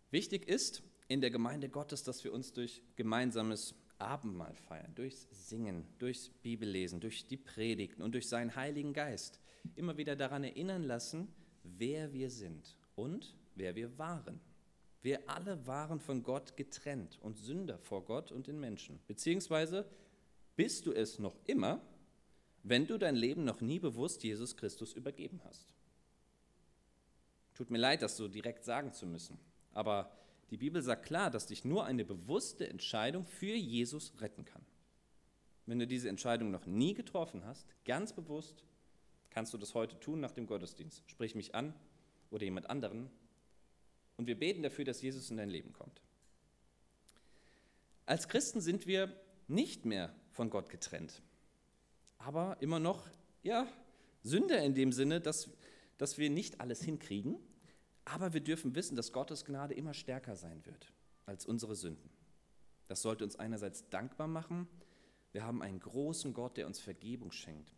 Wichtig 0.10 0.48
ist 0.48 0.84
in 1.08 1.22
der 1.22 1.30
Gemeinde 1.30 1.70
Gottes, 1.70 2.04
dass 2.04 2.24
wir 2.24 2.34
uns 2.34 2.54
durch 2.54 2.82
gemeinsames 2.96 3.76
Abendmahl 4.00 4.56
feiern, 4.56 4.94
durchs 4.96 5.28
Singen, 5.32 5.86
durchs 6.00 6.30
Bibellesen, 6.30 7.00
durch 7.00 7.28
die 7.28 7.38
Predigten 7.38 8.02
und 8.02 8.14
durch 8.14 8.28
seinen 8.28 8.56
Heiligen 8.56 8.94
Geist 8.94 9.40
immer 9.76 9.98
wieder 9.98 10.16
daran 10.16 10.44
erinnern 10.44 10.84
lassen, 10.84 11.28
wer 11.64 12.14
wir 12.14 12.30
sind 12.30 12.78
und 12.96 13.36
wer 13.56 13.76
wir 13.76 13.98
waren. 13.98 14.40
Wir 15.04 15.30
alle 15.30 15.68
waren 15.68 16.00
von 16.00 16.24
Gott 16.24 16.56
getrennt 16.56 17.20
und 17.22 17.38
Sünder 17.38 17.78
vor 17.78 18.06
Gott 18.06 18.32
und 18.32 18.48
den 18.48 18.60
Menschen. 18.60 19.02
Beziehungsweise 19.06 19.86
bist 20.56 20.86
du 20.86 20.94
es 20.94 21.20
noch 21.20 21.36
immer, 21.46 21.82
wenn 22.64 22.88
du 22.88 22.98
dein 22.98 23.16
Leben 23.16 23.44
noch 23.44 23.60
nie 23.60 23.80
bewusst 23.80 24.24
Jesus 24.24 24.56
Christus 24.56 24.94
übergeben 24.94 25.42
hast. 25.44 25.68
Tut 27.54 27.70
mir 27.70 27.80
leid, 27.80 28.02
das 28.02 28.16
so 28.16 28.30
direkt 28.30 28.64
sagen 28.64 28.94
zu 28.94 29.06
müssen, 29.06 29.38
aber 29.74 30.10
die 30.50 30.58
Bibel 30.58 30.82
sagt 30.82 31.06
klar, 31.06 31.30
dass 31.30 31.48
dich 31.48 31.66
nur 31.66 31.84
eine 31.84 32.06
bewusste 32.06 32.70
Entscheidung 32.70 33.26
für 33.26 33.54
Jesus 33.54 34.14
retten 34.22 34.46
kann. 34.46 34.66
Wenn 35.66 35.80
du 35.80 35.88
diese 35.88 36.08
Entscheidung 36.08 36.50
noch 36.50 36.66
nie 36.66 36.94
getroffen 36.94 37.44
hast, 37.46 37.68
ganz 37.84 38.14
bewusst, 38.14 38.64
kannst 39.32 39.54
du 39.54 39.58
das 39.58 39.74
heute 39.74 40.00
tun 40.00 40.22
nach 40.22 40.32
dem 40.32 40.48
Gottesdienst. 40.48 41.04
Sprich 41.08 41.36
mich 41.36 41.56
an 41.56 41.74
oder 42.32 42.44
jemand 42.44 42.70
anderen 42.70 43.10
und 44.24 44.28
wir 44.28 44.40
beten 44.40 44.64
dafür, 44.64 44.86
dass 44.86 45.02
Jesus 45.02 45.30
in 45.30 45.36
dein 45.36 45.50
Leben 45.50 45.74
kommt. 45.74 46.02
Als 48.06 48.30
Christen 48.30 48.62
sind 48.62 48.88
wir 48.88 49.14
nicht 49.50 49.84
mehr 49.84 50.16
von 50.32 50.50
Gott 50.50 50.70
getrennt, 50.70 51.22
aber 52.20 52.56
immer 52.62 52.80
noch, 52.80 53.06
ja, 53.42 53.68
Sünder 54.24 54.64
in 54.64 54.76
dem 54.76 54.94
Sinne, 54.94 55.20
dass, 55.20 55.50
dass 55.98 56.18
wir 56.18 56.30
nicht 56.30 56.62
alles 56.62 56.82
hinkriegen, 56.82 57.36
aber 58.06 58.32
wir 58.32 58.40
dürfen 58.40 58.76
wissen, 58.76 58.96
dass 58.96 59.12
Gottes 59.12 59.44
Gnade 59.44 59.74
immer 59.74 59.94
stärker 59.94 60.38
sein 60.38 60.66
wird 60.66 60.94
als 61.26 61.46
unsere 61.46 61.76
Sünden. 61.76 62.10
Das 62.88 63.02
sollte 63.02 63.26
uns 63.26 63.36
einerseits 63.36 63.90
dankbar 63.90 64.28
machen. 64.28 64.70
Wir 65.34 65.44
haben 65.44 65.62
einen 65.62 65.82
großen 65.82 66.34
Gott, 66.34 66.56
der 66.56 66.66
uns 66.66 66.80
Vergebung 66.80 67.34
schenkt 67.34 67.74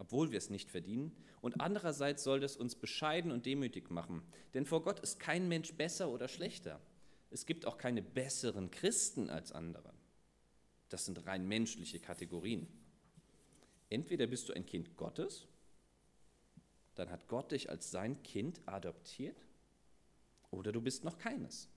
obwohl 0.00 0.30
wir 0.32 0.38
es 0.38 0.48
nicht 0.48 0.70
verdienen. 0.70 1.14
Und 1.42 1.60
andererseits 1.60 2.24
soll 2.24 2.42
es 2.42 2.56
uns 2.56 2.74
bescheiden 2.74 3.30
und 3.30 3.44
demütig 3.44 3.90
machen. 3.90 4.22
Denn 4.54 4.64
vor 4.64 4.82
Gott 4.82 4.98
ist 5.00 5.20
kein 5.20 5.46
Mensch 5.46 5.74
besser 5.74 6.08
oder 6.08 6.26
schlechter. 6.26 6.80
es 7.30 7.46
gibt 7.46 7.64
auch 7.64 7.78
keine 7.78 8.02
besseren 8.02 8.72
Christen 8.72 9.30
als 9.30 9.52
andere. 9.52 9.92
Das 10.88 11.04
sind 11.04 11.24
rein 11.26 11.46
menschliche 11.46 12.00
Kategorien. 12.00 12.66
Entweder 13.88 14.26
bist 14.26 14.48
du 14.48 14.52
ein 14.52 14.66
Kind 14.66 14.96
Gottes, 14.96 15.46
dann 16.96 17.10
hat 17.10 17.28
Gott 17.28 17.52
dich 17.52 17.70
als 17.70 17.90
sein 17.90 18.22
Kind 18.24 18.60
adoptiert, 18.66 19.36
oder 20.50 20.72
du 20.72 20.80
bist 20.80 21.04
noch 21.04 21.18
keines. 21.18 21.68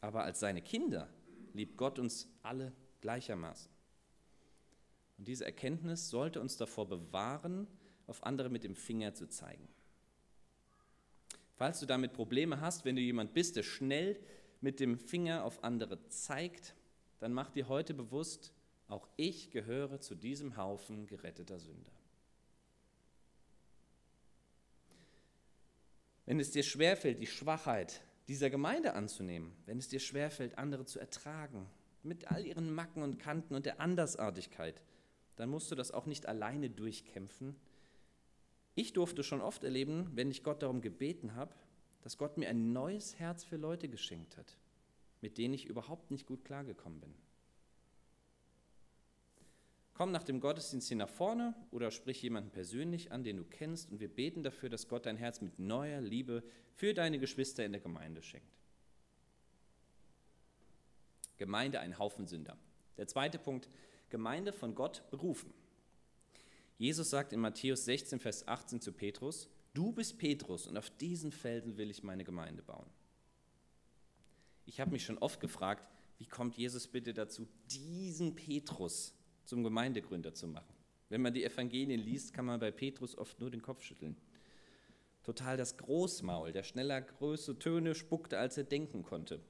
Aber 0.00 0.24
als 0.24 0.40
seine 0.40 0.62
Kinder 0.62 1.12
liebt 1.52 1.76
Gott 1.76 1.98
uns 1.98 2.28
alle 2.42 2.72
gleichermaßen. 3.02 3.70
Und 5.20 5.28
diese 5.28 5.44
Erkenntnis 5.44 6.08
sollte 6.08 6.40
uns 6.40 6.56
davor 6.56 6.88
bewahren, 6.88 7.66
auf 8.06 8.24
andere 8.24 8.48
mit 8.48 8.64
dem 8.64 8.74
Finger 8.74 9.12
zu 9.12 9.28
zeigen. 9.28 9.68
Falls 11.56 11.78
du 11.78 11.84
damit 11.84 12.14
Probleme 12.14 12.62
hast, 12.62 12.86
wenn 12.86 12.96
du 12.96 13.02
jemand 13.02 13.34
bist, 13.34 13.56
der 13.56 13.62
schnell 13.62 14.18
mit 14.62 14.80
dem 14.80 14.96
Finger 14.96 15.44
auf 15.44 15.62
andere 15.62 16.08
zeigt, 16.08 16.74
dann 17.18 17.34
mach 17.34 17.50
dir 17.50 17.68
heute 17.68 17.92
bewusst, 17.92 18.54
auch 18.88 19.06
ich 19.18 19.50
gehöre 19.50 20.00
zu 20.00 20.14
diesem 20.14 20.56
Haufen 20.56 21.06
geretteter 21.06 21.58
Sünder. 21.58 21.92
Wenn 26.24 26.40
es 26.40 26.50
dir 26.50 26.62
schwerfällt, 26.62 27.20
die 27.20 27.26
Schwachheit 27.26 28.00
dieser 28.26 28.48
Gemeinde 28.48 28.94
anzunehmen, 28.94 29.52
wenn 29.66 29.76
es 29.76 29.88
dir 29.88 30.00
schwerfällt, 30.00 30.56
andere 30.56 30.86
zu 30.86 30.98
ertragen, 30.98 31.68
mit 32.02 32.30
all 32.30 32.46
ihren 32.46 32.74
Macken 32.74 33.02
und 33.02 33.18
Kanten 33.18 33.54
und 33.54 33.66
der 33.66 33.80
Andersartigkeit, 33.80 34.80
dann 35.36 35.48
musst 35.48 35.70
du 35.70 35.74
das 35.74 35.90
auch 35.90 36.06
nicht 36.06 36.26
alleine 36.26 36.70
durchkämpfen. 36.70 37.56
Ich 38.74 38.92
durfte 38.92 39.22
schon 39.22 39.40
oft 39.40 39.64
erleben, 39.64 40.10
wenn 40.14 40.30
ich 40.30 40.42
Gott 40.42 40.62
darum 40.62 40.80
gebeten 40.80 41.34
habe, 41.34 41.54
dass 42.02 42.18
Gott 42.18 42.38
mir 42.38 42.48
ein 42.48 42.72
neues 42.72 43.18
Herz 43.18 43.44
für 43.44 43.56
Leute 43.56 43.88
geschenkt 43.88 44.36
hat, 44.36 44.56
mit 45.20 45.38
denen 45.38 45.54
ich 45.54 45.66
überhaupt 45.66 46.10
nicht 46.10 46.26
gut 46.26 46.44
klargekommen 46.44 47.00
bin. 47.00 47.14
Komm 50.00 50.12
nach 50.12 50.22
dem 50.22 50.40
Gottesdienst 50.40 50.88
hier 50.88 50.96
nach 50.96 51.10
vorne 51.10 51.54
oder 51.70 51.90
sprich 51.90 52.22
jemanden 52.22 52.48
persönlich 52.48 53.12
an, 53.12 53.22
den 53.22 53.36
du 53.36 53.44
kennst, 53.44 53.90
und 53.90 54.00
wir 54.00 54.08
beten 54.08 54.42
dafür, 54.42 54.70
dass 54.70 54.88
Gott 54.88 55.04
dein 55.04 55.18
Herz 55.18 55.42
mit 55.42 55.58
neuer 55.58 56.00
Liebe 56.00 56.42
für 56.74 56.94
deine 56.94 57.18
Geschwister 57.18 57.66
in 57.66 57.72
der 57.72 57.82
Gemeinde 57.82 58.22
schenkt. 58.22 58.56
Gemeinde 61.36 61.80
ein 61.80 61.98
Haufen 61.98 62.26
Sünder. 62.26 62.56
Der 62.96 63.08
zweite 63.08 63.38
Punkt, 63.38 63.68
Gemeinde 64.10 64.52
von 64.52 64.74
Gott 64.74 65.02
berufen. 65.10 65.52
Jesus 66.76 67.10
sagt 67.10 67.32
in 67.32 67.40
Matthäus 67.40 67.84
16, 67.84 68.20
Vers 68.20 68.48
18 68.48 68.80
zu 68.80 68.92
Petrus, 68.92 69.48
du 69.74 69.92
bist 69.92 70.18
Petrus 70.18 70.66
und 70.66 70.76
auf 70.76 70.90
diesen 70.90 71.32
Felsen 71.32 71.76
will 71.76 71.90
ich 71.90 72.02
meine 72.02 72.24
Gemeinde 72.24 72.62
bauen. 72.62 72.86
Ich 74.66 74.80
habe 74.80 74.92
mich 74.92 75.04
schon 75.04 75.18
oft 75.18 75.40
gefragt, 75.40 75.86
wie 76.18 76.26
kommt 76.26 76.56
Jesus 76.56 76.86
bitte 76.86 77.14
dazu, 77.14 77.48
diesen 77.70 78.34
Petrus 78.34 79.14
zum 79.44 79.64
Gemeindegründer 79.64 80.34
zu 80.34 80.46
machen? 80.46 80.74
Wenn 81.08 81.22
man 81.22 81.34
die 81.34 81.44
Evangelien 81.44 82.00
liest, 82.00 82.32
kann 82.32 82.44
man 82.44 82.60
bei 82.60 82.70
Petrus 82.70 83.18
oft 83.18 83.40
nur 83.40 83.50
den 83.50 83.62
Kopf 83.62 83.82
schütteln. 83.82 84.16
Total 85.22 85.56
das 85.56 85.76
Großmaul, 85.76 86.52
der 86.52 86.62
schneller 86.62 87.00
größere 87.00 87.58
Töne 87.58 87.94
spuckte, 87.94 88.38
als 88.38 88.56
er 88.56 88.64
denken 88.64 89.02
konnte. 89.02 89.40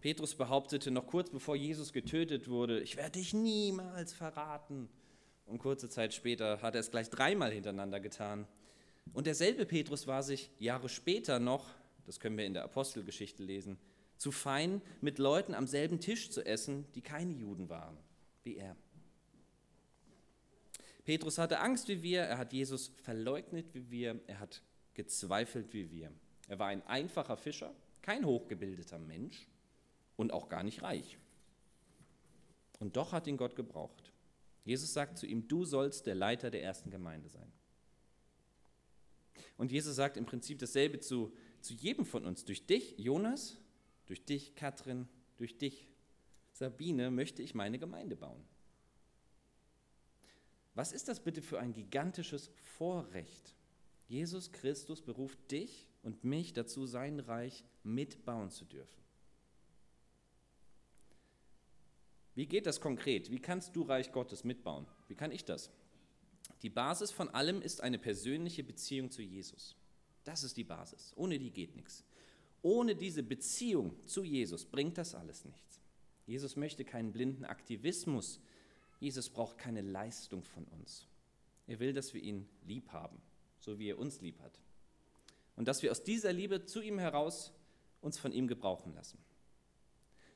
Petrus 0.00 0.34
behauptete 0.36 0.90
noch 0.90 1.06
kurz 1.06 1.30
bevor 1.30 1.56
Jesus 1.56 1.92
getötet 1.92 2.48
wurde, 2.48 2.80
ich 2.80 2.96
werde 2.96 3.18
dich 3.18 3.34
niemals 3.34 4.12
verraten. 4.12 4.88
Und 5.46 5.58
kurze 5.58 5.88
Zeit 5.88 6.14
später 6.14 6.62
hat 6.62 6.74
er 6.74 6.80
es 6.80 6.90
gleich 6.90 7.10
dreimal 7.10 7.50
hintereinander 7.50 7.98
getan. 8.00 8.46
Und 9.12 9.26
derselbe 9.26 9.66
Petrus 9.66 10.06
war 10.06 10.22
sich 10.22 10.50
Jahre 10.58 10.88
später 10.88 11.40
noch, 11.40 11.74
das 12.06 12.20
können 12.20 12.36
wir 12.36 12.44
in 12.44 12.54
der 12.54 12.64
Apostelgeschichte 12.64 13.42
lesen, 13.42 13.78
zu 14.18 14.30
fein, 14.30 14.82
mit 15.00 15.18
Leuten 15.18 15.54
am 15.54 15.66
selben 15.66 16.00
Tisch 16.00 16.30
zu 16.30 16.44
essen, 16.44 16.84
die 16.94 17.00
keine 17.00 17.32
Juden 17.32 17.68
waren, 17.68 17.96
wie 18.42 18.56
er. 18.56 18.76
Petrus 21.04 21.38
hatte 21.38 21.60
Angst 21.60 21.88
wie 21.88 22.02
wir, 22.02 22.20
er 22.20 22.38
hat 22.38 22.52
Jesus 22.52 22.92
verleugnet 23.02 23.74
wie 23.74 23.90
wir, 23.90 24.20
er 24.26 24.40
hat 24.40 24.62
gezweifelt 24.94 25.72
wie 25.72 25.90
wir. 25.90 26.12
Er 26.48 26.58
war 26.58 26.66
ein 26.68 26.86
einfacher 26.86 27.36
Fischer, 27.36 27.74
kein 28.02 28.26
hochgebildeter 28.26 28.98
Mensch 28.98 29.48
und 30.18 30.32
auch 30.32 30.50
gar 30.50 30.62
nicht 30.62 30.82
reich. 30.82 31.16
Und 32.80 32.96
doch 32.96 33.12
hat 33.12 33.26
ihn 33.26 33.38
Gott 33.38 33.56
gebraucht. 33.56 34.12
Jesus 34.64 34.92
sagt 34.92 35.16
zu 35.16 35.26
ihm, 35.26 35.48
du 35.48 35.64
sollst 35.64 36.04
der 36.06 36.14
Leiter 36.14 36.50
der 36.50 36.62
ersten 36.62 36.90
Gemeinde 36.90 37.30
sein. 37.30 37.50
Und 39.56 39.72
Jesus 39.72 39.96
sagt 39.96 40.16
im 40.16 40.26
Prinzip 40.26 40.58
dasselbe 40.58 41.00
zu, 41.00 41.32
zu 41.60 41.72
jedem 41.72 42.04
von 42.04 42.26
uns. 42.26 42.44
Durch 42.44 42.66
dich, 42.66 42.98
Jonas, 42.98 43.56
durch 44.06 44.24
dich, 44.24 44.54
Katrin, 44.54 45.08
durch 45.36 45.56
dich, 45.56 45.88
Sabine, 46.52 47.10
möchte 47.10 47.42
ich 47.42 47.54
meine 47.54 47.78
Gemeinde 47.78 48.16
bauen. 48.16 48.44
Was 50.74 50.92
ist 50.92 51.08
das 51.08 51.20
bitte 51.20 51.42
für 51.42 51.60
ein 51.60 51.72
gigantisches 51.72 52.50
Vorrecht? 52.76 53.54
Jesus 54.08 54.52
Christus 54.52 55.00
beruft 55.00 55.38
dich 55.50 55.86
und 56.02 56.24
mich 56.24 56.52
dazu, 56.52 56.86
sein 56.86 57.20
Reich 57.20 57.64
mitbauen 57.84 58.50
zu 58.50 58.64
dürfen. 58.64 59.07
Wie 62.38 62.46
geht 62.46 62.66
das 62.66 62.80
konkret? 62.80 63.32
Wie 63.32 63.40
kannst 63.40 63.74
du 63.74 63.82
Reich 63.82 64.12
Gottes 64.12 64.44
mitbauen? 64.44 64.86
Wie 65.08 65.16
kann 65.16 65.32
ich 65.32 65.44
das? 65.44 65.72
Die 66.62 66.70
Basis 66.70 67.10
von 67.10 67.28
allem 67.30 67.60
ist 67.60 67.80
eine 67.80 67.98
persönliche 67.98 68.62
Beziehung 68.62 69.10
zu 69.10 69.22
Jesus. 69.22 69.74
Das 70.22 70.44
ist 70.44 70.56
die 70.56 70.62
Basis. 70.62 71.12
Ohne 71.16 71.40
die 71.40 71.50
geht 71.50 71.74
nichts. 71.74 72.04
Ohne 72.62 72.94
diese 72.94 73.24
Beziehung 73.24 73.92
zu 74.06 74.22
Jesus 74.22 74.64
bringt 74.64 74.98
das 74.98 75.16
alles 75.16 75.44
nichts. 75.46 75.80
Jesus 76.26 76.54
möchte 76.54 76.84
keinen 76.84 77.10
blinden 77.10 77.44
Aktivismus. 77.44 78.40
Jesus 79.00 79.30
braucht 79.30 79.58
keine 79.58 79.80
Leistung 79.80 80.44
von 80.44 80.64
uns. 80.66 81.08
Er 81.66 81.80
will, 81.80 81.92
dass 81.92 82.14
wir 82.14 82.22
ihn 82.22 82.48
lieb 82.64 82.92
haben, 82.92 83.20
so 83.58 83.80
wie 83.80 83.88
er 83.88 83.98
uns 83.98 84.20
lieb 84.20 84.38
hat. 84.42 84.60
Und 85.56 85.66
dass 85.66 85.82
wir 85.82 85.90
aus 85.90 86.04
dieser 86.04 86.32
Liebe 86.32 86.64
zu 86.64 86.82
ihm 86.82 87.00
heraus 87.00 87.52
uns 88.00 88.16
von 88.16 88.30
ihm 88.30 88.46
gebrauchen 88.46 88.94
lassen. 88.94 89.18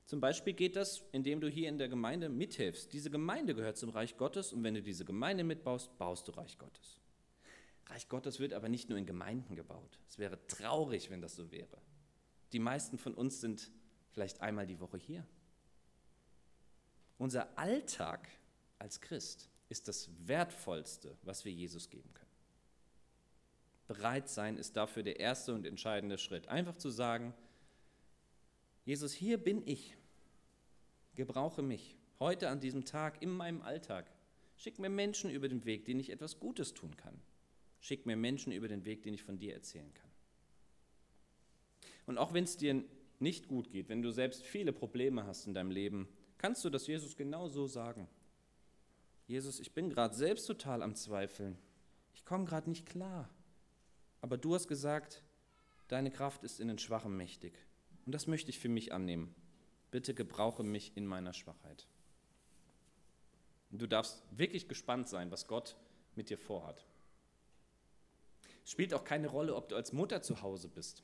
Zum 0.06 0.20
Beispiel 0.20 0.52
geht 0.52 0.76
das, 0.76 1.02
indem 1.12 1.40
du 1.40 1.48
hier 1.48 1.68
in 1.68 1.78
der 1.78 1.88
Gemeinde 1.88 2.28
mithilfst. 2.28 2.92
Diese 2.92 3.10
Gemeinde 3.10 3.54
gehört 3.54 3.76
zum 3.76 3.90
Reich 3.90 4.16
Gottes 4.16 4.52
und 4.52 4.62
wenn 4.64 4.74
du 4.74 4.82
diese 4.82 5.04
Gemeinde 5.04 5.44
mitbaust, 5.44 5.96
baust 5.98 6.28
du 6.28 6.32
Reich 6.32 6.58
Gottes. 6.58 7.00
Reich 7.86 8.08
Gottes 8.08 8.40
wird 8.40 8.52
aber 8.52 8.68
nicht 8.68 8.88
nur 8.88 8.98
in 8.98 9.06
Gemeinden 9.06 9.54
gebaut. 9.54 9.98
Es 10.08 10.18
wäre 10.18 10.38
traurig, 10.46 11.10
wenn 11.10 11.20
das 11.20 11.36
so 11.36 11.50
wäre. 11.50 11.78
Die 12.52 12.58
meisten 12.58 12.98
von 12.98 13.14
uns 13.14 13.40
sind 13.40 13.70
vielleicht 14.10 14.40
einmal 14.40 14.66
die 14.66 14.80
Woche 14.80 14.98
hier. 14.98 15.26
Unser 17.18 17.56
Alltag 17.58 18.28
als 18.78 19.00
Christ 19.00 19.48
ist 19.68 19.88
das 19.88 20.10
Wertvollste, 20.26 21.16
was 21.22 21.44
wir 21.44 21.52
Jesus 21.52 21.88
geben 21.88 22.12
können. 22.12 22.30
Bereit 23.86 24.28
sein 24.28 24.56
ist 24.56 24.76
dafür 24.76 25.02
der 25.02 25.20
erste 25.20 25.54
und 25.54 25.66
entscheidende 25.66 26.18
Schritt. 26.18 26.48
Einfach 26.48 26.76
zu 26.76 26.90
sagen, 26.90 27.34
Jesus, 28.84 29.12
hier 29.12 29.38
bin 29.38 29.66
ich. 29.66 29.96
Gebrauche 31.14 31.62
mich 31.62 31.96
heute 32.18 32.48
an 32.48 32.60
diesem 32.60 32.84
Tag 32.84 33.22
in 33.22 33.30
meinem 33.30 33.62
Alltag. 33.62 34.10
Schick 34.56 34.78
mir 34.78 34.88
Menschen 34.88 35.30
über 35.30 35.48
den 35.48 35.64
Weg, 35.64 35.84
denen 35.84 36.00
ich 36.00 36.10
etwas 36.10 36.40
Gutes 36.40 36.74
tun 36.74 36.96
kann. 36.96 37.20
Schick 37.80 38.06
mir 38.06 38.16
Menschen 38.16 38.52
über 38.52 38.68
den 38.68 38.84
Weg, 38.84 39.02
den 39.02 39.14
ich 39.14 39.22
von 39.22 39.38
dir 39.38 39.54
erzählen 39.54 39.92
kann. 39.94 40.10
Und 42.06 42.18
auch 42.18 42.32
wenn 42.32 42.44
es 42.44 42.56
dir 42.56 42.84
nicht 43.18 43.48
gut 43.48 43.70
geht, 43.70 43.88
wenn 43.88 44.02
du 44.02 44.10
selbst 44.10 44.42
viele 44.42 44.72
Probleme 44.72 45.26
hast 45.26 45.46
in 45.46 45.54
deinem 45.54 45.70
Leben, 45.70 46.08
kannst 46.38 46.64
du 46.64 46.70
das 46.70 46.86
Jesus 46.86 47.16
genau 47.16 47.48
so 47.48 47.66
sagen. 47.66 48.08
Jesus, 49.26 49.60
ich 49.60 49.72
bin 49.72 49.90
gerade 49.90 50.14
selbst 50.14 50.46
total 50.46 50.82
am 50.82 50.94
Zweifeln. 50.94 51.56
Ich 52.14 52.24
komme 52.24 52.44
gerade 52.44 52.68
nicht 52.68 52.86
klar. 52.86 53.30
Aber 54.20 54.36
du 54.36 54.54
hast 54.54 54.68
gesagt, 54.68 55.22
deine 55.88 56.10
Kraft 56.10 56.44
ist 56.44 56.60
in 56.60 56.68
den 56.68 56.78
Schwachen 56.78 57.16
mächtig. 57.16 57.54
Und 58.06 58.12
das 58.12 58.26
möchte 58.26 58.50
ich 58.50 58.58
für 58.58 58.68
mich 58.68 58.92
annehmen. 58.92 59.34
Bitte 59.90 60.14
gebrauche 60.14 60.62
mich 60.62 60.92
in 60.96 61.06
meiner 61.06 61.32
Schwachheit. 61.32 61.86
Und 63.70 63.80
du 63.80 63.86
darfst 63.86 64.22
wirklich 64.30 64.68
gespannt 64.68 65.08
sein, 65.08 65.30
was 65.30 65.46
Gott 65.46 65.76
mit 66.14 66.30
dir 66.30 66.38
vorhat. 66.38 66.86
Es 68.64 68.70
spielt 68.70 68.94
auch 68.94 69.04
keine 69.04 69.28
Rolle, 69.28 69.54
ob 69.54 69.68
du 69.68 69.76
als 69.76 69.92
Mutter 69.92 70.22
zu 70.22 70.42
Hause 70.42 70.68
bist. 70.68 71.02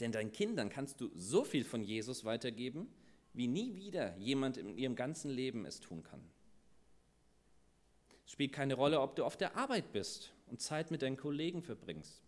Denn 0.00 0.12
deinen 0.12 0.32
Kindern 0.32 0.68
kannst 0.68 1.00
du 1.00 1.10
so 1.14 1.44
viel 1.44 1.64
von 1.64 1.82
Jesus 1.82 2.24
weitergeben, 2.24 2.88
wie 3.32 3.48
nie 3.48 3.74
wieder 3.74 4.16
jemand 4.16 4.56
in 4.56 4.76
ihrem 4.76 4.96
ganzen 4.96 5.30
Leben 5.30 5.64
es 5.64 5.80
tun 5.80 6.02
kann. 6.02 6.22
Es 8.24 8.32
spielt 8.32 8.52
keine 8.52 8.74
Rolle, 8.74 9.00
ob 9.00 9.16
du 9.16 9.24
auf 9.24 9.36
der 9.36 9.56
Arbeit 9.56 9.92
bist 9.92 10.32
und 10.46 10.60
Zeit 10.60 10.90
mit 10.90 11.02
deinen 11.02 11.16
Kollegen 11.16 11.62
verbringst. 11.62 12.22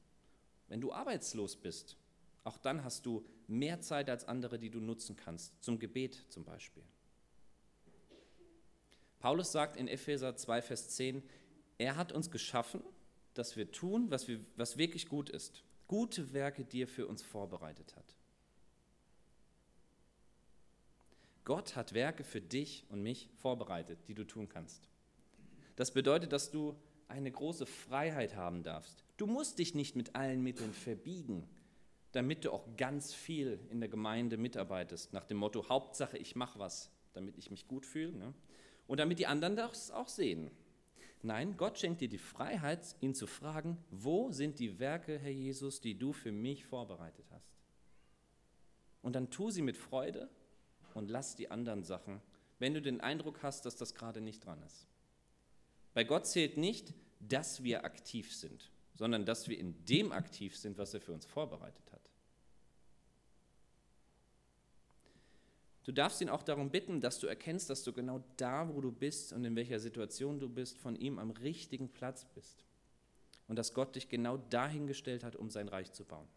Wenn 0.68 0.80
du 0.80 0.92
arbeitslos 0.92 1.56
bist, 1.56 1.96
auch 2.44 2.58
dann 2.58 2.84
hast 2.84 3.06
du 3.06 3.24
mehr 3.46 3.80
Zeit 3.80 4.08
als 4.08 4.24
andere, 4.24 4.58
die 4.58 4.70
du 4.70 4.80
nutzen 4.80 5.16
kannst, 5.16 5.62
zum 5.62 5.78
Gebet 5.78 6.24
zum 6.28 6.44
Beispiel. 6.44 6.82
Paulus 9.18 9.52
sagt 9.52 9.76
in 9.76 9.88
Epheser 9.88 10.34
2, 10.34 10.62
Vers 10.62 10.90
10, 10.90 11.22
er 11.78 11.96
hat 11.96 12.12
uns 12.12 12.30
geschaffen, 12.30 12.82
dass 13.34 13.56
wir 13.56 13.70
tun, 13.70 14.10
was, 14.10 14.28
wir, 14.28 14.40
was 14.56 14.78
wirklich 14.78 15.08
gut 15.08 15.28
ist, 15.28 15.62
gute 15.86 16.32
Werke, 16.32 16.64
die 16.64 16.82
er 16.82 16.88
für 16.88 17.06
uns 17.06 17.22
vorbereitet 17.22 17.94
hat. 17.96 18.16
Gott 21.44 21.76
hat 21.76 21.94
Werke 21.94 22.24
für 22.24 22.40
dich 22.40 22.84
und 22.90 23.02
mich 23.02 23.28
vorbereitet, 23.38 23.98
die 24.08 24.14
du 24.14 24.24
tun 24.24 24.48
kannst. 24.48 24.88
Das 25.76 25.92
bedeutet, 25.92 26.32
dass 26.32 26.50
du 26.50 26.76
eine 27.08 27.30
große 27.30 27.66
Freiheit 27.66 28.36
haben 28.36 28.62
darfst. 28.62 29.04
Du 29.16 29.26
musst 29.26 29.58
dich 29.58 29.74
nicht 29.74 29.96
mit 29.96 30.14
allen 30.14 30.42
Mitteln 30.42 30.72
verbiegen, 30.72 31.48
damit 32.12 32.44
du 32.44 32.52
auch 32.52 32.66
ganz 32.76 33.14
viel 33.14 33.60
in 33.70 33.80
der 33.80 33.88
Gemeinde 33.88 34.36
mitarbeitest, 34.36 35.12
nach 35.12 35.24
dem 35.24 35.38
Motto, 35.38 35.68
Hauptsache, 35.68 36.18
ich 36.18 36.34
mache 36.36 36.58
was, 36.58 36.90
damit 37.12 37.38
ich 37.38 37.50
mich 37.50 37.68
gut 37.68 37.86
fühle 37.86 38.12
ne? 38.12 38.34
und 38.86 38.98
damit 38.98 39.18
die 39.18 39.26
anderen 39.26 39.56
das 39.56 39.90
auch 39.90 40.08
sehen. 40.08 40.50
Nein, 41.22 41.56
Gott 41.56 41.78
schenkt 41.78 42.00
dir 42.00 42.08
die 42.08 42.18
Freiheit, 42.18 42.96
ihn 43.00 43.14
zu 43.14 43.26
fragen, 43.26 43.76
wo 43.90 44.32
sind 44.32 44.58
die 44.58 44.78
Werke, 44.78 45.18
Herr 45.18 45.30
Jesus, 45.30 45.80
die 45.80 45.98
du 45.98 46.12
für 46.12 46.32
mich 46.32 46.64
vorbereitet 46.64 47.26
hast? 47.30 47.52
Und 49.02 49.14
dann 49.14 49.30
tu 49.30 49.50
sie 49.50 49.62
mit 49.62 49.76
Freude 49.76 50.30
und 50.94 51.10
lass 51.10 51.36
die 51.36 51.50
anderen 51.50 51.84
Sachen, 51.84 52.22
wenn 52.58 52.74
du 52.74 52.82
den 52.82 53.00
Eindruck 53.00 53.42
hast, 53.42 53.66
dass 53.66 53.76
das 53.76 53.94
gerade 53.94 54.20
nicht 54.20 54.44
dran 54.44 54.62
ist. 54.62 54.86
Bei 55.92 56.04
Gott 56.04 56.26
zählt 56.26 56.56
nicht, 56.56 56.94
dass 57.20 57.62
wir 57.62 57.84
aktiv 57.84 58.34
sind, 58.34 58.70
sondern 58.94 59.26
dass 59.26 59.48
wir 59.48 59.58
in 59.58 59.84
dem 59.84 60.12
aktiv 60.12 60.56
sind, 60.56 60.78
was 60.78 60.94
er 60.94 61.00
für 61.00 61.12
uns 61.12 61.26
vorbereitet 61.26 61.92
hat. 61.92 61.99
Du 65.90 65.94
darfst 65.94 66.20
ihn 66.20 66.28
auch 66.28 66.44
darum 66.44 66.70
bitten, 66.70 67.00
dass 67.00 67.18
du 67.18 67.26
erkennst, 67.26 67.68
dass 67.68 67.82
du 67.82 67.92
genau 67.92 68.22
da, 68.36 68.72
wo 68.72 68.80
du 68.80 68.92
bist 68.92 69.32
und 69.32 69.44
in 69.44 69.56
welcher 69.56 69.80
Situation 69.80 70.38
du 70.38 70.48
bist, 70.48 70.78
von 70.78 70.94
ihm 70.94 71.18
am 71.18 71.32
richtigen 71.32 71.88
Platz 71.88 72.24
bist. 72.32 72.64
Und 73.48 73.56
dass 73.56 73.74
Gott 73.74 73.96
dich 73.96 74.08
genau 74.08 74.36
dahingestellt 74.36 75.24
hat, 75.24 75.34
um 75.34 75.50
sein 75.50 75.66
Reich 75.66 75.90
zu 75.90 76.04
bauen. 76.04 76.28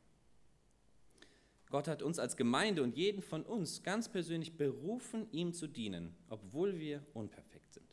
Gott 1.70 1.88
hat 1.88 2.02
uns 2.02 2.18
als 2.18 2.36
Gemeinde 2.36 2.82
und 2.82 2.98
jeden 2.98 3.22
von 3.22 3.44
uns 3.44 3.84
ganz 3.84 4.10
persönlich 4.10 4.58
berufen, 4.58 5.28
ihm 5.32 5.54
zu 5.54 5.68
dienen, 5.68 6.16
obwohl 6.30 6.80
wir 6.80 7.06
unperfekt 7.14 7.74
sind. 7.74 7.86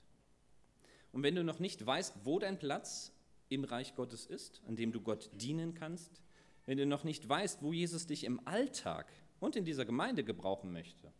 Und 1.13 1.23
wenn 1.23 1.35
du 1.35 1.45
noch 1.45 1.59
nicht 1.59 1.85
weißt, 1.85 2.25
wo 2.25 2.39
dein 2.39 2.59
Platz 2.59 3.13
im 3.51 3.65
Reich 3.65 3.95
Gottes 3.95 4.25
ist, 4.25 4.63
an 4.67 4.77
dem 4.77 4.93
du 4.93 5.03
Gott 5.03 5.29
dienen 5.35 5.75
kannst, 5.75 6.23
wenn 6.65 6.79
du 6.79 6.87
noch 6.87 7.05
nicht 7.05 7.29
weißt, 7.29 7.63
wo 7.63 7.75
Jesus 7.75 8.07
dich 8.07 8.25
im 8.25 8.41
Alltag 8.47 9.13
und 9.41 9.57
in 9.57 9.67
dieser 9.67 9.85
Gemeinde 9.85 10.25
gebrauchen 10.25 10.73
möchte, 10.73 11.13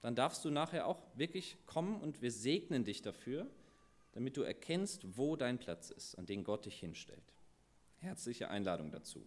dann 0.00 0.14
darfst 0.14 0.44
du 0.44 0.50
nachher 0.50 0.86
auch 0.86 1.02
wirklich 1.14 1.56
kommen 1.66 2.00
und 2.00 2.22
wir 2.22 2.30
segnen 2.30 2.84
dich 2.84 3.02
dafür, 3.02 3.46
damit 4.12 4.36
du 4.36 4.42
erkennst, 4.42 5.16
wo 5.16 5.36
dein 5.36 5.58
Platz 5.58 5.90
ist, 5.90 6.16
an 6.16 6.26
den 6.26 6.44
Gott 6.44 6.66
dich 6.66 6.78
hinstellt. 6.78 7.32
Herzliche 7.98 8.48
Einladung 8.48 8.90
dazu. 8.90 9.26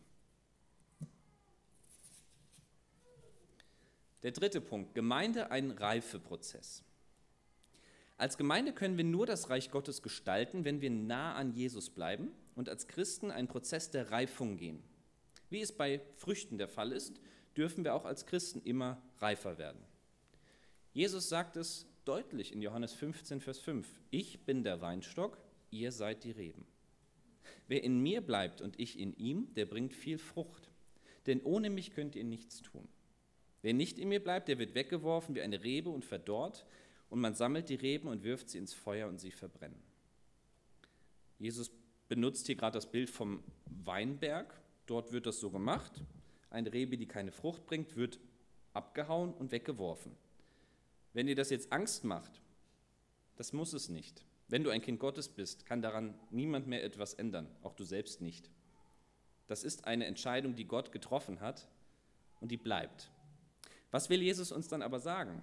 Der 4.23 4.31
dritte 4.31 4.61
Punkt, 4.61 4.93
Gemeinde 4.93 5.51
ein 5.51 5.71
Reifeprozess. 5.71 6.83
Als 8.17 8.37
Gemeinde 8.37 8.71
können 8.71 8.97
wir 8.97 9.03
nur 9.03 9.25
das 9.25 9.49
Reich 9.49 9.71
Gottes 9.71 10.03
gestalten, 10.03 10.63
wenn 10.63 10.79
wir 10.79 10.91
nah 10.91 11.33
an 11.33 11.53
Jesus 11.53 11.89
bleiben 11.89 12.31
und 12.55 12.69
als 12.69 12.87
Christen 12.87 13.31
einen 13.31 13.47
Prozess 13.47 13.89
der 13.89 14.11
Reifung 14.11 14.57
gehen. 14.57 14.83
Wie 15.49 15.61
es 15.61 15.71
bei 15.71 16.01
Früchten 16.17 16.59
der 16.59 16.67
Fall 16.67 16.91
ist, 16.91 17.19
dürfen 17.57 17.83
wir 17.83 17.95
auch 17.95 18.05
als 18.05 18.27
Christen 18.27 18.61
immer 18.61 19.01
reifer 19.17 19.57
werden. 19.57 19.81
Jesus 20.93 21.29
sagt 21.29 21.55
es 21.55 21.87
deutlich 22.03 22.51
in 22.51 22.61
Johannes 22.61 22.93
15, 22.93 23.39
Vers 23.39 23.59
5. 23.59 23.87
Ich 24.09 24.45
bin 24.45 24.63
der 24.63 24.81
Weinstock, 24.81 25.37
ihr 25.69 25.91
seid 25.91 26.23
die 26.23 26.31
Reben. 26.31 26.65
Wer 27.67 27.83
in 27.83 27.99
mir 27.99 28.21
bleibt 28.21 28.61
und 28.61 28.79
ich 28.79 28.99
in 28.99 29.15
ihm, 29.15 29.53
der 29.53 29.65
bringt 29.65 29.93
viel 29.93 30.17
Frucht. 30.17 30.69
Denn 31.27 31.41
ohne 31.41 31.69
mich 31.69 31.93
könnt 31.93 32.15
ihr 32.15 32.23
nichts 32.23 32.61
tun. 32.61 32.87
Wer 33.61 33.73
nicht 33.73 33.99
in 33.99 34.09
mir 34.09 34.21
bleibt, 34.21 34.47
der 34.47 34.59
wird 34.59 34.75
weggeworfen 34.75 35.35
wie 35.35 35.41
eine 35.41 35.63
Rebe 35.63 35.89
und 35.89 36.03
verdorrt, 36.03 36.65
und 37.09 37.19
man 37.19 37.35
sammelt 37.35 37.67
die 37.67 37.75
Reben 37.75 38.07
und 38.07 38.23
wirft 38.23 38.49
sie 38.49 38.57
ins 38.57 38.73
Feuer 38.73 39.09
und 39.09 39.19
sie 39.19 39.31
verbrennen. 39.31 39.81
Jesus 41.39 41.69
benutzt 42.07 42.47
hier 42.47 42.55
gerade 42.55 42.75
das 42.75 42.89
Bild 42.89 43.09
vom 43.09 43.43
Weinberg. 43.83 44.53
Dort 44.85 45.11
wird 45.11 45.25
das 45.25 45.39
so 45.39 45.49
gemacht. 45.49 45.91
Eine 46.49 46.71
Rebe, 46.71 46.97
die 46.97 47.07
keine 47.07 47.31
Frucht 47.31 47.65
bringt, 47.65 47.97
wird 47.97 48.19
abgehauen 48.73 49.33
und 49.33 49.51
weggeworfen. 49.51 50.15
Wenn 51.13 51.27
dir 51.27 51.35
das 51.35 51.49
jetzt 51.49 51.71
Angst 51.71 52.03
macht, 52.03 52.41
das 53.35 53.53
muss 53.53 53.73
es 53.73 53.89
nicht. 53.89 54.23
Wenn 54.47 54.63
du 54.63 54.69
ein 54.69 54.81
Kind 54.81 54.99
Gottes 54.99 55.29
bist, 55.29 55.65
kann 55.65 55.81
daran 55.81 56.13
niemand 56.29 56.67
mehr 56.67 56.83
etwas 56.83 57.13
ändern, 57.13 57.47
auch 57.63 57.73
du 57.73 57.83
selbst 57.83 58.21
nicht. 58.21 58.49
Das 59.47 59.63
ist 59.63 59.85
eine 59.85 60.05
Entscheidung, 60.05 60.55
die 60.55 60.65
Gott 60.65 60.91
getroffen 60.91 61.41
hat 61.41 61.67
und 62.39 62.51
die 62.51 62.57
bleibt. 62.57 63.11
Was 63.91 64.09
will 64.09 64.21
Jesus 64.21 64.51
uns 64.51 64.67
dann 64.67 64.81
aber 64.81 64.99
sagen? 64.99 65.41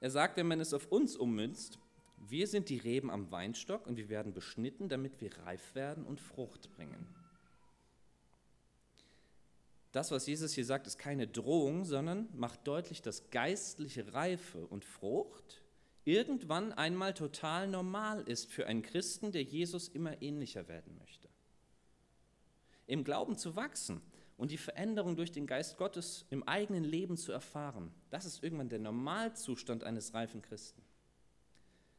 Er 0.00 0.10
sagt, 0.10 0.36
wenn 0.36 0.48
man 0.48 0.60
es 0.60 0.74
auf 0.74 0.90
uns 0.92 1.16
ummünzt, 1.16 1.78
wir 2.16 2.46
sind 2.46 2.68
die 2.68 2.78
Reben 2.78 3.10
am 3.10 3.30
Weinstock 3.30 3.86
und 3.86 3.96
wir 3.96 4.08
werden 4.08 4.34
beschnitten, 4.34 4.88
damit 4.88 5.20
wir 5.20 5.36
reif 5.38 5.74
werden 5.74 6.04
und 6.04 6.20
Frucht 6.20 6.70
bringen. 6.74 7.06
Das, 9.92 10.10
was 10.10 10.26
Jesus 10.26 10.52
hier 10.52 10.64
sagt, 10.64 10.86
ist 10.86 10.98
keine 10.98 11.26
Drohung, 11.26 11.84
sondern 11.84 12.28
macht 12.34 12.66
deutlich, 12.66 13.02
dass 13.02 13.30
geistliche 13.30 14.12
Reife 14.12 14.66
und 14.66 14.84
Frucht 14.84 15.62
irgendwann 16.04 16.72
einmal 16.72 17.14
total 17.14 17.66
normal 17.66 18.22
ist 18.22 18.52
für 18.52 18.66
einen 18.66 18.82
Christen, 18.82 19.32
der 19.32 19.42
Jesus 19.42 19.88
immer 19.88 20.22
ähnlicher 20.22 20.68
werden 20.68 20.96
möchte. 20.98 21.28
Im 22.86 23.04
Glauben 23.04 23.36
zu 23.36 23.56
wachsen 23.56 24.00
und 24.36 24.50
die 24.50 24.58
Veränderung 24.58 25.16
durch 25.16 25.32
den 25.32 25.46
Geist 25.46 25.76
Gottes 25.76 26.24
im 26.30 26.42
eigenen 26.44 26.84
Leben 26.84 27.16
zu 27.16 27.32
erfahren, 27.32 27.92
das 28.10 28.24
ist 28.24 28.42
irgendwann 28.42 28.68
der 28.68 28.78
Normalzustand 28.78 29.84
eines 29.84 30.14
reifen 30.14 30.40
Christen. 30.40 30.82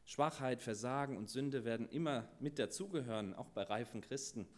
Schwachheit, 0.04 0.60
Versagen 0.60 1.16
und 1.16 1.30
Sünde 1.30 1.64
werden 1.64 1.88
immer 1.88 2.28
mit 2.40 2.58
dazugehören, 2.58 3.34
auch 3.34 3.50
bei 3.50 3.62
reifen 3.62 4.00
Christen. 4.00 4.48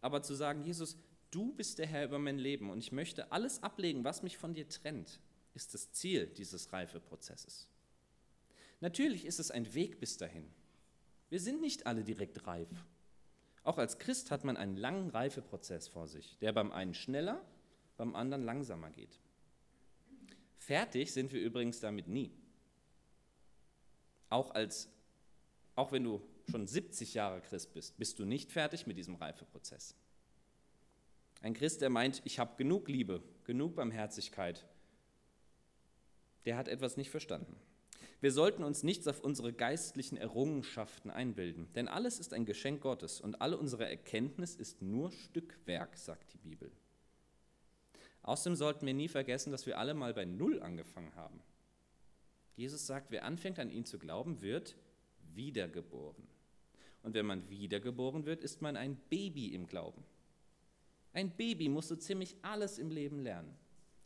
Aber 0.00 0.22
zu 0.22 0.34
sagen, 0.34 0.62
Jesus, 0.62 0.96
du 1.30 1.52
bist 1.52 1.78
der 1.78 1.86
Herr 1.86 2.04
über 2.04 2.18
mein 2.18 2.38
Leben 2.38 2.70
und 2.70 2.78
ich 2.78 2.92
möchte 2.92 3.32
alles 3.32 3.62
ablegen, 3.62 4.04
was 4.04 4.22
mich 4.22 4.38
von 4.38 4.54
dir 4.54 4.68
trennt, 4.68 5.20
ist 5.54 5.74
das 5.74 5.92
Ziel 5.92 6.26
dieses 6.26 6.72
Reifeprozesses. 6.72 7.68
Natürlich 8.80 9.24
ist 9.24 9.38
es 9.38 9.50
ein 9.50 9.74
Weg 9.74 10.00
bis 10.00 10.18
dahin. 10.18 10.50
Wir 11.28 11.40
sind 11.40 11.60
nicht 11.60 11.86
alle 11.86 12.04
direkt 12.04 12.46
reif. 12.46 12.68
Auch 13.64 13.78
als 13.78 13.98
Christ 13.98 14.30
hat 14.30 14.44
man 14.44 14.56
einen 14.56 14.76
langen 14.76 15.10
Reifeprozess 15.10 15.88
vor 15.88 16.06
sich, 16.06 16.38
der 16.38 16.52
beim 16.52 16.70
einen 16.70 16.94
schneller, 16.94 17.44
beim 17.96 18.14
anderen 18.14 18.44
langsamer 18.44 18.90
geht. 18.90 19.18
Fertig 20.56 21.12
sind 21.12 21.32
wir 21.32 21.40
übrigens 21.40 21.80
damit 21.80 22.06
nie. 22.06 22.32
Auch, 24.28 24.50
als, 24.50 24.88
auch 25.74 25.92
wenn 25.92 26.04
du 26.04 26.22
schon 26.50 26.66
70 26.66 27.14
Jahre 27.14 27.40
Christ 27.40 27.72
bist, 27.72 27.96
bist 27.96 28.18
du 28.18 28.24
nicht 28.24 28.52
fertig 28.52 28.86
mit 28.86 28.98
diesem 28.98 29.16
Reifeprozess. 29.16 29.94
Ein 31.42 31.54
Christ, 31.54 31.80
der 31.82 31.90
meint, 31.90 32.22
ich 32.24 32.38
habe 32.38 32.56
genug 32.56 32.88
Liebe, 32.88 33.22
genug 33.44 33.74
Barmherzigkeit, 33.76 34.66
der 36.44 36.56
hat 36.56 36.68
etwas 36.68 36.96
nicht 36.96 37.10
verstanden. 37.10 37.56
Wir 38.20 38.32
sollten 38.32 38.64
uns 38.64 38.82
nichts 38.82 39.06
auf 39.08 39.20
unsere 39.20 39.52
geistlichen 39.52 40.16
Errungenschaften 40.16 41.10
einbilden, 41.10 41.68
denn 41.74 41.86
alles 41.86 42.18
ist 42.18 42.32
ein 42.32 42.46
Geschenk 42.46 42.80
Gottes 42.80 43.20
und 43.20 43.40
alle 43.42 43.58
unsere 43.58 43.88
Erkenntnis 43.88 44.56
ist 44.56 44.80
nur 44.80 45.12
Stückwerk, 45.12 45.96
sagt 45.98 46.32
die 46.32 46.38
Bibel. 46.38 46.72
Außerdem 48.22 48.56
sollten 48.56 48.86
wir 48.86 48.94
nie 48.94 49.08
vergessen, 49.08 49.52
dass 49.52 49.66
wir 49.66 49.78
alle 49.78 49.94
mal 49.94 50.14
bei 50.14 50.24
Null 50.24 50.60
angefangen 50.62 51.14
haben. 51.14 51.42
Jesus 52.56 52.86
sagt, 52.86 53.10
wer 53.10 53.24
anfängt 53.24 53.58
an 53.58 53.70
ihn 53.70 53.84
zu 53.84 53.98
glauben, 53.98 54.40
wird 54.40 54.76
wiedergeboren. 55.34 56.26
Und 57.02 57.14
wenn 57.14 57.26
man 57.26 57.48
wiedergeboren 57.50 58.24
wird, 58.24 58.42
ist 58.42 58.62
man 58.62 58.76
ein 58.76 58.96
Baby 59.10 59.54
im 59.54 59.66
Glauben. 59.66 60.02
Ein 61.16 61.30
Baby 61.30 61.70
muss 61.70 61.88
so 61.88 61.96
ziemlich 61.96 62.36
alles 62.42 62.78
im 62.78 62.90
Leben 62.90 63.20
lernen. 63.20 63.56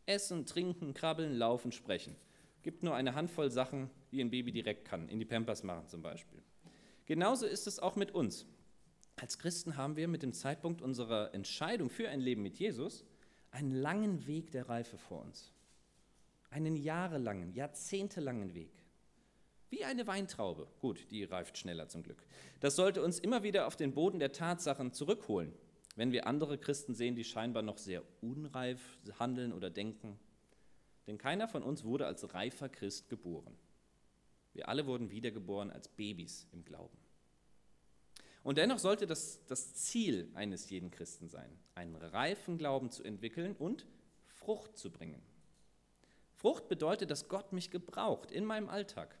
Essen, 0.05 0.45
trinken, 0.45 0.93
krabbeln, 0.93 1.33
laufen, 1.33 1.73
sprechen. 1.73 2.15
Gibt 2.63 2.83
nur 2.83 2.95
eine 2.95 3.15
Handvoll 3.15 3.51
Sachen, 3.51 3.89
die 4.13 4.21
ein 4.21 4.31
Baby 4.31 4.53
direkt 4.53 4.85
kann, 4.85 5.09
in 5.09 5.19
die 5.19 5.25
Pampers 5.25 5.61
machen 5.63 5.89
zum 5.89 6.01
Beispiel. 6.01 6.41
Genauso 7.05 7.45
ist 7.45 7.67
es 7.67 7.79
auch 7.79 7.97
mit 7.97 8.11
uns. 8.11 8.45
Als 9.17 9.37
Christen 9.37 9.75
haben 9.75 9.97
wir 9.97 10.07
mit 10.07 10.23
dem 10.23 10.31
Zeitpunkt 10.31 10.81
unserer 10.81 11.33
Entscheidung 11.33 11.89
für 11.89 12.07
ein 12.07 12.21
Leben 12.21 12.43
mit 12.43 12.55
Jesus 12.55 13.03
einen 13.51 13.71
langen 13.71 14.25
Weg 14.25 14.51
der 14.51 14.69
Reife 14.69 14.97
vor 14.97 15.21
uns. 15.21 15.51
Einen 16.49 16.77
jahrelangen, 16.77 17.51
jahrzehntelangen 17.51 18.53
Weg. 18.53 18.71
Wie 19.69 19.83
eine 19.83 20.07
Weintraube. 20.07 20.65
Gut, 20.79 21.11
die 21.11 21.25
reift 21.25 21.57
schneller 21.57 21.89
zum 21.89 22.03
Glück. 22.03 22.23
Das 22.61 22.77
sollte 22.77 23.03
uns 23.03 23.19
immer 23.19 23.43
wieder 23.43 23.67
auf 23.67 23.75
den 23.75 23.93
Boden 23.93 24.19
der 24.19 24.31
Tatsachen 24.31 24.93
zurückholen 24.93 25.53
wenn 26.01 26.11
wir 26.11 26.25
andere 26.25 26.57
Christen 26.57 26.95
sehen, 26.95 27.13
die 27.13 27.23
scheinbar 27.23 27.61
noch 27.61 27.77
sehr 27.77 28.01
unreif 28.21 28.81
handeln 29.19 29.53
oder 29.53 29.69
denken. 29.69 30.17
Denn 31.05 31.19
keiner 31.19 31.47
von 31.47 31.61
uns 31.61 31.83
wurde 31.83 32.07
als 32.07 32.33
reifer 32.33 32.69
Christ 32.69 33.07
geboren. 33.07 33.55
Wir 34.53 34.67
alle 34.67 34.87
wurden 34.87 35.11
wiedergeboren 35.11 35.69
als 35.69 35.87
Babys 35.89 36.47
im 36.53 36.65
Glauben. 36.65 36.97
Und 38.41 38.57
dennoch 38.57 38.79
sollte 38.79 39.05
das 39.05 39.45
das 39.45 39.75
Ziel 39.75 40.31
eines 40.33 40.71
jeden 40.71 40.89
Christen 40.89 41.29
sein, 41.29 41.55
einen 41.75 41.95
reifen 41.95 42.57
Glauben 42.57 42.89
zu 42.89 43.03
entwickeln 43.03 43.55
und 43.55 43.85
Frucht 44.25 44.79
zu 44.79 44.89
bringen. 44.89 45.21
Frucht 46.33 46.67
bedeutet, 46.67 47.11
dass 47.11 47.27
Gott 47.27 47.53
mich 47.53 47.69
gebraucht 47.69 48.31
in 48.31 48.45
meinem 48.45 48.69
Alltag, 48.69 49.15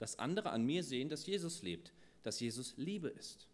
dass 0.00 0.18
andere 0.18 0.50
an 0.50 0.64
mir 0.64 0.82
sehen, 0.82 1.08
dass 1.08 1.24
Jesus 1.24 1.62
lebt, 1.62 1.92
dass 2.24 2.40
Jesus 2.40 2.76
Liebe 2.76 3.10
ist. 3.10 3.46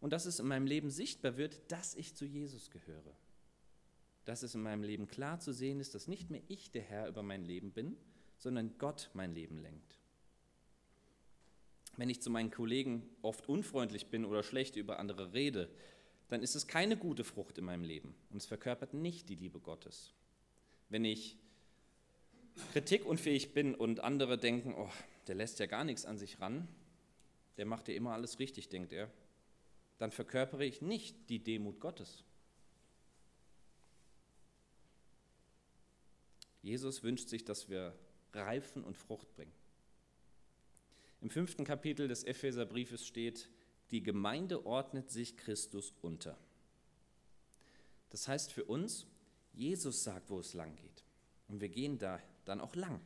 Und 0.00 0.12
dass 0.12 0.26
es 0.26 0.38
in 0.38 0.46
meinem 0.46 0.66
Leben 0.66 0.90
sichtbar 0.90 1.36
wird, 1.36 1.60
dass 1.68 1.94
ich 1.94 2.14
zu 2.14 2.24
Jesus 2.24 2.70
gehöre. 2.70 3.16
Dass 4.24 4.42
es 4.42 4.54
in 4.54 4.62
meinem 4.62 4.82
Leben 4.82 5.06
klar 5.06 5.40
zu 5.40 5.52
sehen 5.52 5.80
ist, 5.80 5.94
dass 5.94 6.08
nicht 6.08 6.30
mehr 6.30 6.42
ich 6.48 6.70
der 6.70 6.82
Herr 6.82 7.08
über 7.08 7.22
mein 7.22 7.44
Leben 7.44 7.72
bin, 7.72 7.96
sondern 8.38 8.76
Gott 8.78 9.10
mein 9.14 9.34
Leben 9.34 9.58
lenkt. 9.58 9.98
Wenn 11.96 12.10
ich 12.10 12.20
zu 12.20 12.30
meinen 12.30 12.50
Kollegen 12.50 13.08
oft 13.22 13.48
unfreundlich 13.48 14.08
bin 14.08 14.24
oder 14.24 14.42
schlecht 14.42 14.76
über 14.76 14.98
andere 14.98 15.32
rede, 15.32 15.70
dann 16.28 16.42
ist 16.42 16.54
es 16.54 16.66
keine 16.66 16.96
gute 16.96 17.24
Frucht 17.24 17.58
in 17.58 17.64
meinem 17.64 17.84
Leben 17.84 18.14
und 18.30 18.38
es 18.38 18.46
verkörpert 18.46 18.94
nicht 18.94 19.28
die 19.28 19.36
Liebe 19.36 19.60
Gottes. 19.60 20.12
Wenn 20.88 21.04
ich 21.04 21.38
kritikunfähig 22.72 23.54
bin 23.54 23.74
und 23.74 24.00
andere 24.00 24.38
denken, 24.38 24.74
oh, 24.76 24.90
der 25.26 25.34
lässt 25.36 25.58
ja 25.58 25.66
gar 25.66 25.84
nichts 25.84 26.04
an 26.04 26.18
sich 26.18 26.40
ran, 26.40 26.68
der 27.56 27.66
macht 27.66 27.88
ja 27.88 27.94
immer 27.94 28.12
alles 28.12 28.38
richtig, 28.38 28.68
denkt 28.68 28.92
er, 28.92 29.10
dann 29.98 30.10
verkörpere 30.10 30.64
ich 30.64 30.82
nicht 30.82 31.28
die 31.28 31.42
Demut 31.42 31.80
Gottes. 31.80 32.24
Jesus 36.62 37.02
wünscht 37.02 37.28
sich, 37.28 37.44
dass 37.44 37.68
wir 37.68 37.96
reifen 38.32 38.82
und 38.82 38.96
Frucht 38.96 39.32
bringen. 39.34 39.52
Im 41.20 41.30
fünften 41.30 41.64
Kapitel 41.64 42.08
des 42.08 42.24
Epheserbriefes 42.24 43.06
steht, 43.06 43.48
die 43.90 44.02
Gemeinde 44.02 44.66
ordnet 44.66 45.10
sich 45.10 45.36
Christus 45.36 45.94
unter. 46.02 46.36
Das 48.10 48.28
heißt 48.28 48.52
für 48.52 48.64
uns, 48.64 49.06
Jesus 49.52 50.02
sagt, 50.02 50.28
wo 50.30 50.40
es 50.40 50.54
lang 50.54 50.76
geht. 50.76 51.04
Und 51.48 51.60
wir 51.60 51.68
gehen 51.68 51.98
da 51.98 52.20
dann 52.44 52.60
auch 52.60 52.74
lang. 52.74 53.00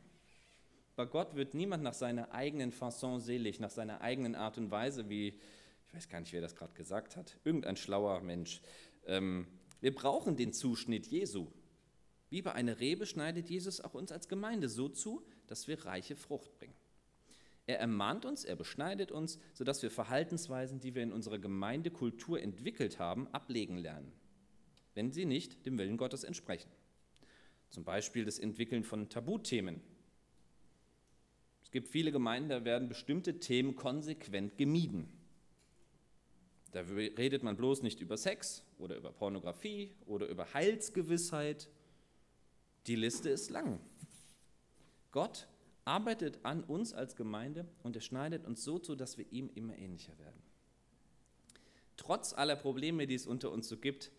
Bei 0.95 1.05
Gott 1.05 1.35
wird 1.35 1.53
niemand 1.53 1.83
nach 1.83 1.93
seiner 1.93 2.31
eigenen 2.31 2.71
Fasson 2.71 3.21
selig, 3.21 3.59
nach 3.59 3.69
seiner 3.69 4.01
eigenen 4.01 4.35
Art 4.35 4.57
und 4.57 4.71
Weise, 4.71 5.09
wie, 5.09 5.39
ich 5.91 5.97
weiß 5.97 6.07
gar 6.07 6.21
nicht, 6.21 6.31
wer 6.31 6.39
das 6.39 6.55
gerade 6.55 6.73
gesagt 6.73 7.17
hat, 7.17 7.37
irgendein 7.43 7.75
schlauer 7.75 8.21
Mensch. 8.21 8.61
Ähm, 9.05 9.45
wir 9.81 9.93
brauchen 9.93 10.37
den 10.37 10.53
Zuschnitt 10.53 11.05
Jesu. 11.07 11.47
Wie 12.29 12.41
bei 12.41 12.53
einer 12.53 12.79
Rebe 12.79 13.05
schneidet 13.05 13.49
Jesus 13.49 13.81
auch 13.81 13.93
uns 13.93 14.13
als 14.13 14.29
Gemeinde 14.29 14.69
so 14.69 14.87
zu, 14.87 15.25
dass 15.47 15.67
wir 15.67 15.85
reiche 15.85 16.15
Frucht 16.15 16.53
bringen. 16.53 16.73
Er 17.67 17.79
ermahnt 17.79 18.23
uns, 18.23 18.45
er 18.45 18.55
beschneidet 18.55 19.11
uns, 19.11 19.37
sodass 19.53 19.83
wir 19.83 19.91
Verhaltensweisen, 19.91 20.79
die 20.79 20.95
wir 20.95 21.03
in 21.03 21.11
unserer 21.11 21.39
Gemeindekultur 21.39 22.41
entwickelt 22.41 22.97
haben, 22.97 23.27
ablegen 23.27 23.77
lernen, 23.77 24.13
wenn 24.93 25.11
sie 25.11 25.25
nicht 25.25 25.65
dem 25.65 25.77
Willen 25.77 25.97
Gottes 25.97 26.23
entsprechen. 26.23 26.71
Zum 27.69 27.83
Beispiel 27.83 28.23
das 28.23 28.39
Entwickeln 28.39 28.85
von 28.85 29.09
Tabuthemen. 29.09 29.81
Es 31.63 31.71
gibt 31.71 31.89
viele 31.89 32.13
Gemeinden, 32.13 32.49
da 32.49 32.63
werden 32.63 32.87
bestimmte 32.87 33.39
Themen 33.39 33.75
konsequent 33.75 34.57
gemieden. 34.57 35.20
Da 36.71 36.81
redet 36.81 37.43
man 37.43 37.57
bloß 37.57 37.81
nicht 37.81 37.99
über 37.99 38.17
Sex 38.17 38.63
oder 38.77 38.95
über 38.95 39.11
Pornografie 39.11 39.93
oder 40.05 40.27
über 40.27 40.53
Heilsgewissheit. 40.53 41.69
Die 42.87 42.95
Liste 42.95 43.29
ist 43.29 43.49
lang. 43.49 43.79
Gott 45.11 45.47
arbeitet 45.83 46.39
an 46.43 46.63
uns 46.63 46.93
als 46.93 47.15
Gemeinde 47.15 47.67
und 47.83 47.95
er 47.95 48.01
schneidet 48.01 48.45
uns 48.45 48.63
so 48.63 48.79
zu, 48.79 48.95
dass 48.95 49.17
wir 49.17 49.29
ihm 49.31 49.49
immer 49.53 49.77
ähnlicher 49.77 50.17
werden. 50.17 50.41
Trotz 51.97 52.33
aller 52.33 52.55
Probleme, 52.55 53.05
die 53.05 53.15
es 53.15 53.27
unter 53.27 53.51
uns 53.51 53.67
so 53.67 53.77
gibt, 53.77 54.11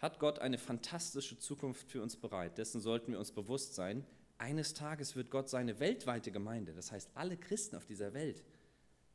hat 0.00 0.18
Gott 0.18 0.38
eine 0.38 0.58
fantastische 0.58 1.38
Zukunft 1.38 1.90
für 1.90 2.02
uns 2.02 2.16
bereit. 2.16 2.58
Dessen 2.58 2.80
sollten 2.80 3.12
wir 3.12 3.18
uns 3.18 3.32
bewusst 3.32 3.74
sein. 3.74 4.04
Eines 4.38 4.74
Tages 4.74 5.14
wird 5.14 5.30
Gott 5.30 5.48
seine 5.48 5.78
weltweite 5.78 6.32
Gemeinde, 6.32 6.72
das 6.72 6.90
heißt 6.90 7.10
alle 7.14 7.36
Christen 7.36 7.76
auf 7.76 7.86
dieser 7.86 8.14
Welt, 8.14 8.42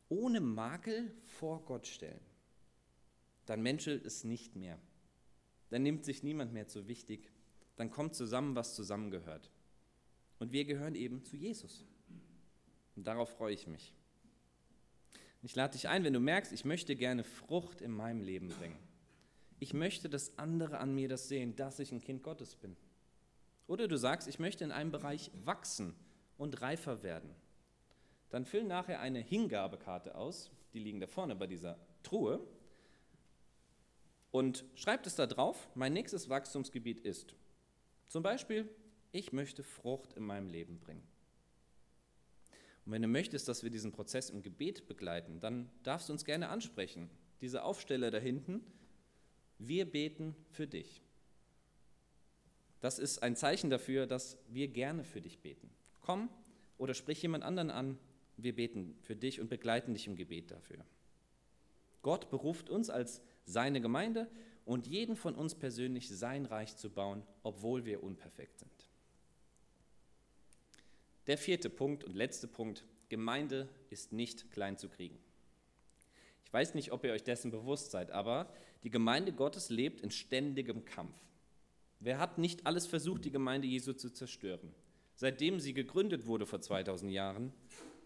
ohne 0.08 0.40
Makel 0.40 1.12
vor 1.24 1.64
Gott 1.64 1.86
stellen. 1.86 2.20
Dann 3.46 3.62
menschelt 3.62 4.04
es 4.04 4.24
nicht 4.24 4.56
mehr. 4.56 4.78
Dann 5.70 5.82
nimmt 5.82 6.04
sich 6.04 6.22
niemand 6.22 6.52
mehr 6.52 6.68
zu 6.68 6.88
wichtig. 6.88 7.30
Dann 7.76 7.90
kommt 7.90 8.14
zusammen, 8.14 8.54
was 8.54 8.74
zusammengehört. 8.74 9.50
Und 10.38 10.52
wir 10.52 10.64
gehören 10.64 10.94
eben 10.94 11.24
zu 11.24 11.36
Jesus. 11.36 11.84
Und 12.94 13.06
darauf 13.06 13.30
freue 13.30 13.54
ich 13.54 13.66
mich. 13.66 13.92
Ich 15.42 15.54
lade 15.54 15.72
dich 15.74 15.88
ein, 15.88 16.02
wenn 16.04 16.12
du 16.12 16.20
merkst, 16.20 16.52
ich 16.52 16.64
möchte 16.64 16.96
gerne 16.96 17.22
Frucht 17.22 17.80
in 17.80 17.92
meinem 17.92 18.20
Leben 18.20 18.48
bringen. 18.48 18.78
Ich 19.58 19.72
möchte, 19.72 20.08
dass 20.08 20.36
andere 20.38 20.78
an 20.78 20.94
mir 20.94 21.08
das 21.08 21.28
sehen, 21.28 21.56
dass 21.56 21.78
ich 21.78 21.92
ein 21.92 22.00
Kind 22.00 22.22
Gottes 22.22 22.56
bin. 22.56 22.76
Oder 23.66 23.88
du 23.88 23.96
sagst, 23.96 24.28
ich 24.28 24.38
möchte 24.38 24.64
in 24.64 24.72
einem 24.72 24.90
Bereich 24.90 25.30
wachsen 25.44 25.94
und 26.36 26.60
reifer 26.60 27.02
werden. 27.02 27.30
Dann 28.30 28.44
füll 28.44 28.64
nachher 28.64 29.00
eine 29.00 29.20
Hingabekarte 29.20 30.14
aus, 30.14 30.50
die 30.72 30.78
liegen 30.78 31.00
da 31.00 31.06
vorne 31.06 31.36
bei 31.36 31.46
dieser 31.46 31.78
Truhe, 32.02 32.40
und 34.30 34.64
schreib 34.74 35.06
es 35.06 35.14
da 35.14 35.26
drauf, 35.26 35.68
mein 35.74 35.92
nächstes 35.92 36.28
Wachstumsgebiet 36.28 37.00
ist 37.00 37.34
zum 38.08 38.22
Beispiel 38.22 38.68
ich 39.12 39.32
möchte 39.32 39.62
Frucht 39.62 40.12
in 40.12 40.24
meinem 40.24 40.48
Leben 40.48 40.78
bringen. 40.78 41.06
Und 42.84 42.92
wenn 42.92 43.02
du 43.02 43.08
möchtest, 43.08 43.48
dass 43.48 43.62
wir 43.62 43.70
diesen 43.70 43.92
Prozess 43.92 44.30
im 44.30 44.42
Gebet 44.42 44.86
begleiten, 44.86 45.40
dann 45.40 45.70
darfst 45.82 46.08
du 46.08 46.12
uns 46.12 46.24
gerne 46.24 46.50
ansprechen. 46.50 47.10
Diese 47.40 47.64
Aufsteller 47.64 48.10
da 48.10 48.18
hinten, 48.18 48.62
wir 49.58 49.90
beten 49.90 50.36
für 50.50 50.66
dich. 50.66 51.02
Das 52.80 52.98
ist 52.98 53.22
ein 53.22 53.36
Zeichen 53.36 53.70
dafür, 53.70 54.06
dass 54.06 54.38
wir 54.48 54.68
gerne 54.68 55.02
für 55.02 55.20
dich 55.22 55.40
beten. 55.40 55.70
Komm 56.02 56.28
oder 56.78 56.94
sprich 56.94 57.22
jemand 57.22 57.42
anderen 57.42 57.70
an, 57.70 57.98
wir 58.36 58.54
beten 58.54 58.98
für 59.00 59.16
dich 59.16 59.40
und 59.40 59.48
begleiten 59.48 59.94
dich 59.94 60.06
im 60.06 60.14
Gebet 60.14 60.50
dafür. 60.50 60.84
Gott 62.02 62.28
beruft 62.28 62.68
uns 62.68 62.90
als 62.90 63.22
seine 63.46 63.80
Gemeinde 63.80 64.28
und 64.64 64.86
jeden 64.86 65.16
von 65.16 65.34
uns 65.34 65.54
persönlich 65.54 66.08
sein 66.08 66.44
Reich 66.44 66.76
zu 66.76 66.90
bauen, 66.90 67.22
obwohl 67.42 67.84
wir 67.86 68.02
unperfekt 68.02 68.58
sind. 68.58 68.90
Der 71.28 71.38
vierte 71.38 71.70
Punkt 71.70 72.04
und 72.04 72.14
letzte 72.14 72.48
Punkt, 72.48 72.84
Gemeinde 73.08 73.68
ist 73.90 74.12
nicht 74.12 74.50
klein 74.50 74.76
zu 74.76 74.88
kriegen. 74.88 75.18
Ich 76.44 76.52
weiß 76.52 76.74
nicht, 76.74 76.92
ob 76.92 77.04
ihr 77.04 77.12
euch 77.12 77.24
dessen 77.24 77.50
bewusst 77.50 77.90
seid, 77.92 78.10
aber 78.10 78.52
die 78.82 78.90
Gemeinde 78.90 79.32
Gottes 79.32 79.70
lebt 79.70 80.00
in 80.00 80.10
ständigem 80.10 80.84
Kampf. 80.84 81.16
Wer 82.00 82.18
hat 82.18 82.38
nicht 82.38 82.66
alles 82.66 82.86
versucht, 82.86 83.24
die 83.24 83.30
Gemeinde 83.30 83.66
Jesu 83.66 83.92
zu 83.92 84.10
zerstören? 84.10 84.74
Seitdem 85.14 85.60
sie 85.60 85.72
gegründet 85.72 86.26
wurde 86.26 86.46
vor 86.46 86.60
2000 86.60 87.10
Jahren, 87.10 87.52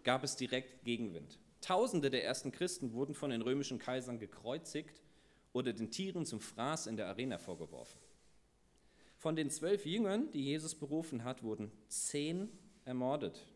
gab 0.05 0.22
es 0.24 0.37
direkt 0.37 0.85
Gegenwind. 0.85 1.38
Tausende 1.61 2.09
der 2.09 2.24
ersten 2.24 2.53
Christen 2.53 2.92
wurden 2.92 3.14
von 3.14 3.31
den 3.31 3.42
römischen 3.42 3.79
Kaisern 3.79 4.18
gekreuzigt 4.18 5.03
oder 5.52 5.72
den 5.72 5.90
Tieren 5.90 6.26
zum 6.26 6.40
Fraß 6.40 6.86
in 6.86 6.96
der 6.96 7.08
Arena 7.08 7.38
vorgeworfen. 7.38 7.98
Von 9.16 9.36
den 9.36 9.50
zwölf 9.50 9.84
Jüngern, 9.84 10.30
die 10.30 10.44
Jesus 10.44 10.74
berufen 10.74 11.24
hat, 11.24 11.42
wurden 11.42 11.70
zehn 11.88 12.48
ermordet. 12.84 13.46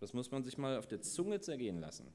Das 0.00 0.12
muss 0.12 0.30
man 0.30 0.42
sich 0.42 0.58
mal 0.58 0.78
auf 0.78 0.86
der 0.86 1.00
Zunge 1.00 1.40
zergehen 1.40 1.78
lassen. 1.78 2.12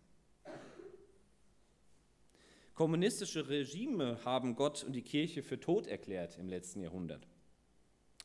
Kommunistische 2.73 3.49
Regime 3.49 4.23
haben 4.23 4.55
Gott 4.55 4.83
und 4.83 4.93
die 4.93 5.01
Kirche 5.01 5.43
für 5.43 5.59
tot 5.59 5.85
erklärt 5.85 6.37
im 6.37 6.47
letzten 6.47 6.81
Jahrhundert. 6.81 7.27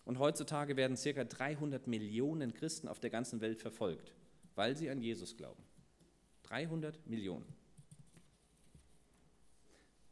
Und 0.04 0.18
heutzutage 0.18 0.76
werden 0.76 0.96
ca. 0.96 1.24
300 1.24 1.86
Millionen 1.86 2.52
Christen 2.54 2.86
auf 2.88 3.00
der 3.00 3.10
ganzen 3.10 3.40
Welt 3.40 3.60
verfolgt, 3.60 4.14
weil 4.54 4.76
sie 4.76 4.90
an 4.90 5.00
Jesus 5.00 5.36
glauben. 5.36 5.62
300 6.44 7.06
Millionen. 7.06 7.46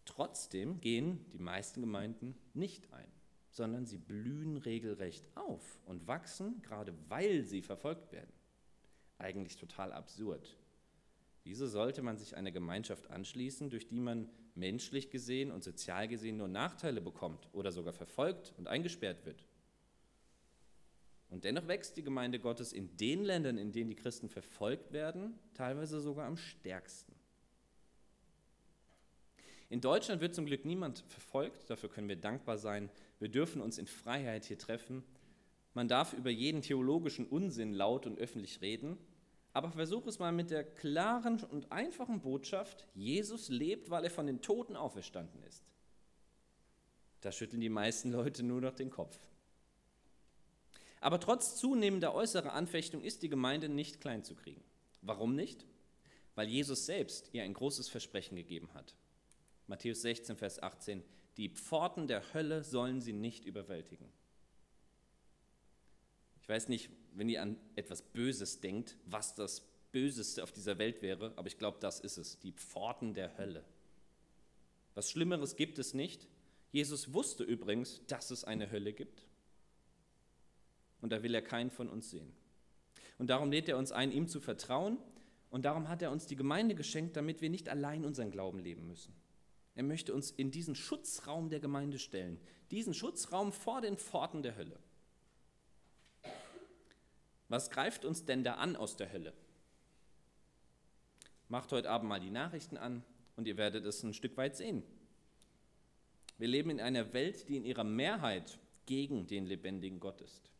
Trotzdem 0.04 0.80
gehen 0.80 1.24
die 1.32 1.38
meisten 1.38 1.80
Gemeinden 1.80 2.34
nicht 2.54 2.92
ein 2.92 3.12
sondern 3.52 3.84
sie 3.84 3.98
blühen 3.98 4.56
regelrecht 4.56 5.24
auf 5.36 5.78
und 5.84 6.06
wachsen, 6.06 6.62
gerade 6.62 6.94
weil 7.08 7.44
sie 7.44 7.62
verfolgt 7.62 8.10
werden. 8.12 8.32
Eigentlich 9.18 9.56
total 9.56 9.92
absurd. 9.92 10.56
Wieso 11.44 11.66
sollte 11.66 12.02
man 12.02 12.16
sich 12.16 12.34
einer 12.34 12.50
Gemeinschaft 12.50 13.10
anschließen, 13.10 13.68
durch 13.68 13.86
die 13.86 14.00
man 14.00 14.28
menschlich 14.54 15.10
gesehen 15.10 15.50
und 15.50 15.62
sozial 15.62 16.08
gesehen 16.08 16.38
nur 16.38 16.48
Nachteile 16.48 17.00
bekommt 17.00 17.48
oder 17.52 17.72
sogar 17.72 17.92
verfolgt 17.92 18.54
und 18.56 18.68
eingesperrt 18.68 19.26
wird? 19.26 19.46
Und 21.28 21.44
dennoch 21.44 21.68
wächst 21.68 21.96
die 21.96 22.02
Gemeinde 22.02 22.38
Gottes 22.38 22.72
in 22.72 22.96
den 22.96 23.22
Ländern, 23.22 23.58
in 23.58 23.72
denen 23.72 23.90
die 23.90 23.96
Christen 23.96 24.28
verfolgt 24.28 24.92
werden, 24.92 25.38
teilweise 25.54 26.00
sogar 26.00 26.26
am 26.26 26.36
stärksten. 26.36 27.14
In 29.72 29.80
Deutschland 29.80 30.20
wird 30.20 30.34
zum 30.34 30.44
Glück 30.44 30.66
niemand 30.66 31.02
verfolgt, 31.08 31.70
dafür 31.70 31.88
können 31.88 32.06
wir 32.06 32.16
dankbar 32.16 32.58
sein. 32.58 32.90
Wir 33.18 33.30
dürfen 33.30 33.62
uns 33.62 33.78
in 33.78 33.86
Freiheit 33.86 34.44
hier 34.44 34.58
treffen. 34.58 35.02
Man 35.72 35.88
darf 35.88 36.12
über 36.12 36.28
jeden 36.28 36.60
theologischen 36.60 37.24
Unsinn 37.24 37.72
laut 37.72 38.04
und 38.04 38.18
öffentlich 38.18 38.60
reden, 38.60 38.98
aber 39.54 39.70
versuch 39.70 40.06
es 40.06 40.18
mal 40.18 40.30
mit 40.30 40.50
der 40.50 40.62
klaren 40.62 41.42
und 41.44 41.72
einfachen 41.72 42.20
Botschaft, 42.20 42.86
Jesus 42.92 43.48
lebt, 43.48 43.88
weil 43.88 44.04
er 44.04 44.10
von 44.10 44.26
den 44.26 44.42
Toten 44.42 44.76
auferstanden 44.76 45.42
ist. 45.44 45.64
Da 47.22 47.32
schütteln 47.32 47.62
die 47.62 47.70
meisten 47.70 48.12
Leute 48.12 48.42
nur 48.42 48.60
noch 48.60 48.74
den 48.74 48.90
Kopf. 48.90 49.18
Aber 51.00 51.18
trotz 51.18 51.56
zunehmender 51.56 52.14
äußerer 52.14 52.52
Anfechtung 52.52 53.02
ist 53.02 53.22
die 53.22 53.30
Gemeinde 53.30 53.70
nicht 53.70 54.02
klein 54.02 54.22
zu 54.22 54.34
kriegen. 54.34 54.62
Warum 55.00 55.34
nicht? 55.34 55.64
Weil 56.34 56.48
Jesus 56.48 56.84
selbst 56.84 57.30
ihr 57.32 57.42
ein 57.42 57.54
großes 57.54 57.88
Versprechen 57.88 58.36
gegeben 58.36 58.68
hat. 58.74 58.94
Matthäus 59.66 60.02
16, 60.02 60.36
Vers 60.36 60.62
18, 60.62 61.02
die 61.36 61.48
Pforten 61.48 62.06
der 62.06 62.34
Hölle 62.34 62.62
sollen 62.62 63.00
sie 63.00 63.12
nicht 63.12 63.44
überwältigen. 63.44 64.06
Ich 66.42 66.48
weiß 66.48 66.68
nicht, 66.68 66.90
wenn 67.14 67.28
ihr 67.28 67.40
an 67.42 67.56
etwas 67.76 68.02
Böses 68.02 68.60
denkt, 68.60 68.96
was 69.06 69.34
das 69.34 69.62
Böseste 69.92 70.42
auf 70.42 70.52
dieser 70.52 70.78
Welt 70.78 71.02
wäre, 71.02 71.32
aber 71.36 71.46
ich 71.46 71.58
glaube, 71.58 71.78
das 71.80 72.00
ist 72.00 72.16
es, 72.16 72.38
die 72.40 72.52
Pforten 72.52 73.14
der 73.14 73.38
Hölle. 73.38 73.64
Was 74.94 75.10
Schlimmeres 75.10 75.56
gibt 75.56 75.78
es 75.78 75.94
nicht. 75.94 76.28
Jesus 76.70 77.12
wusste 77.12 77.44
übrigens, 77.44 78.00
dass 78.06 78.30
es 78.30 78.44
eine 78.44 78.70
Hölle 78.70 78.92
gibt. 78.92 79.24
Und 81.00 81.12
da 81.12 81.22
will 81.22 81.34
er 81.34 81.42
keinen 81.42 81.70
von 81.70 81.88
uns 81.88 82.10
sehen. 82.10 82.32
Und 83.18 83.28
darum 83.28 83.50
lädt 83.50 83.68
er 83.68 83.78
uns 83.78 83.92
ein, 83.92 84.12
ihm 84.12 84.28
zu 84.28 84.40
vertrauen. 84.40 84.98
Und 85.50 85.64
darum 85.64 85.88
hat 85.88 86.02
er 86.02 86.10
uns 86.10 86.26
die 86.26 86.36
Gemeinde 86.36 86.74
geschenkt, 86.74 87.16
damit 87.16 87.42
wir 87.42 87.50
nicht 87.50 87.68
allein 87.68 88.04
unseren 88.04 88.30
Glauben 88.30 88.58
leben 88.58 88.86
müssen. 88.86 89.14
Er 89.74 89.82
möchte 89.82 90.14
uns 90.14 90.30
in 90.30 90.50
diesen 90.50 90.74
Schutzraum 90.74 91.48
der 91.48 91.60
Gemeinde 91.60 91.98
stellen, 91.98 92.38
diesen 92.70 92.94
Schutzraum 92.94 93.52
vor 93.52 93.80
den 93.80 93.96
Pforten 93.96 94.42
der 94.42 94.56
Hölle. 94.56 94.78
Was 97.48 97.70
greift 97.70 98.04
uns 98.04 98.24
denn 98.24 98.44
da 98.44 98.54
an 98.54 98.76
aus 98.76 98.96
der 98.96 99.12
Hölle? 99.12 99.32
Macht 101.48 101.72
heute 101.72 101.90
Abend 101.90 102.08
mal 102.08 102.20
die 102.20 102.30
Nachrichten 102.30 102.76
an 102.76 103.04
und 103.36 103.46
ihr 103.46 103.56
werdet 103.56 103.84
es 103.84 104.02
ein 104.02 104.14
Stück 104.14 104.36
weit 104.36 104.56
sehen. 104.56 104.82
Wir 106.38 106.48
leben 106.48 106.70
in 106.70 106.80
einer 106.80 107.12
Welt, 107.12 107.48
die 107.48 107.56
in 107.56 107.64
ihrer 107.64 107.84
Mehrheit 107.84 108.58
gegen 108.86 109.26
den 109.26 109.46
lebendigen 109.46 110.00
Gott 110.00 110.20
ist. 110.22 110.50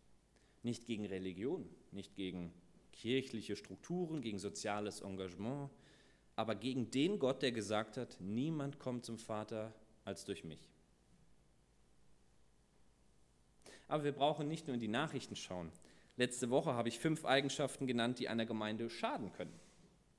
Nicht 0.63 0.87
gegen 0.87 1.07
Religion, 1.07 1.69
nicht 1.91 2.15
gegen 2.15 2.53
kirchliche 2.93 3.57
Strukturen, 3.57 4.21
gegen 4.21 4.39
soziales 4.39 5.01
Engagement, 5.01 5.71
aber 6.37 6.55
gegen 6.55 6.91
den 6.91 7.19
Gott, 7.19 7.43
der 7.43 7.53
gesagt 7.53 7.97
hat, 7.97 8.17
niemand 8.21 8.79
kommt 8.79 9.05
zum 9.05 9.19
Vater 9.19 9.75
als 10.05 10.25
durch 10.25 10.45
mich. 10.45 10.71
Aber 13.89 14.05
wir 14.05 14.13
brauchen 14.13 14.49
nicht 14.49 14.67
nur 14.67 14.75
in 14.75 14.81
die 14.81 14.89
Nachrichten 14.89 15.37
schauen. 15.37 15.71
Letzte 16.17 16.51
Woche 16.51 16.75
habe 16.75 16.89
ich 16.89 16.99
fünf 16.99 17.25
Eigenschaften 17.25 17.87
genannt, 17.87 18.19
die 18.19 18.29
einer 18.29 18.47
Gemeinde 18.47 18.89
schaden 18.89 19.33
können. 19.33 19.59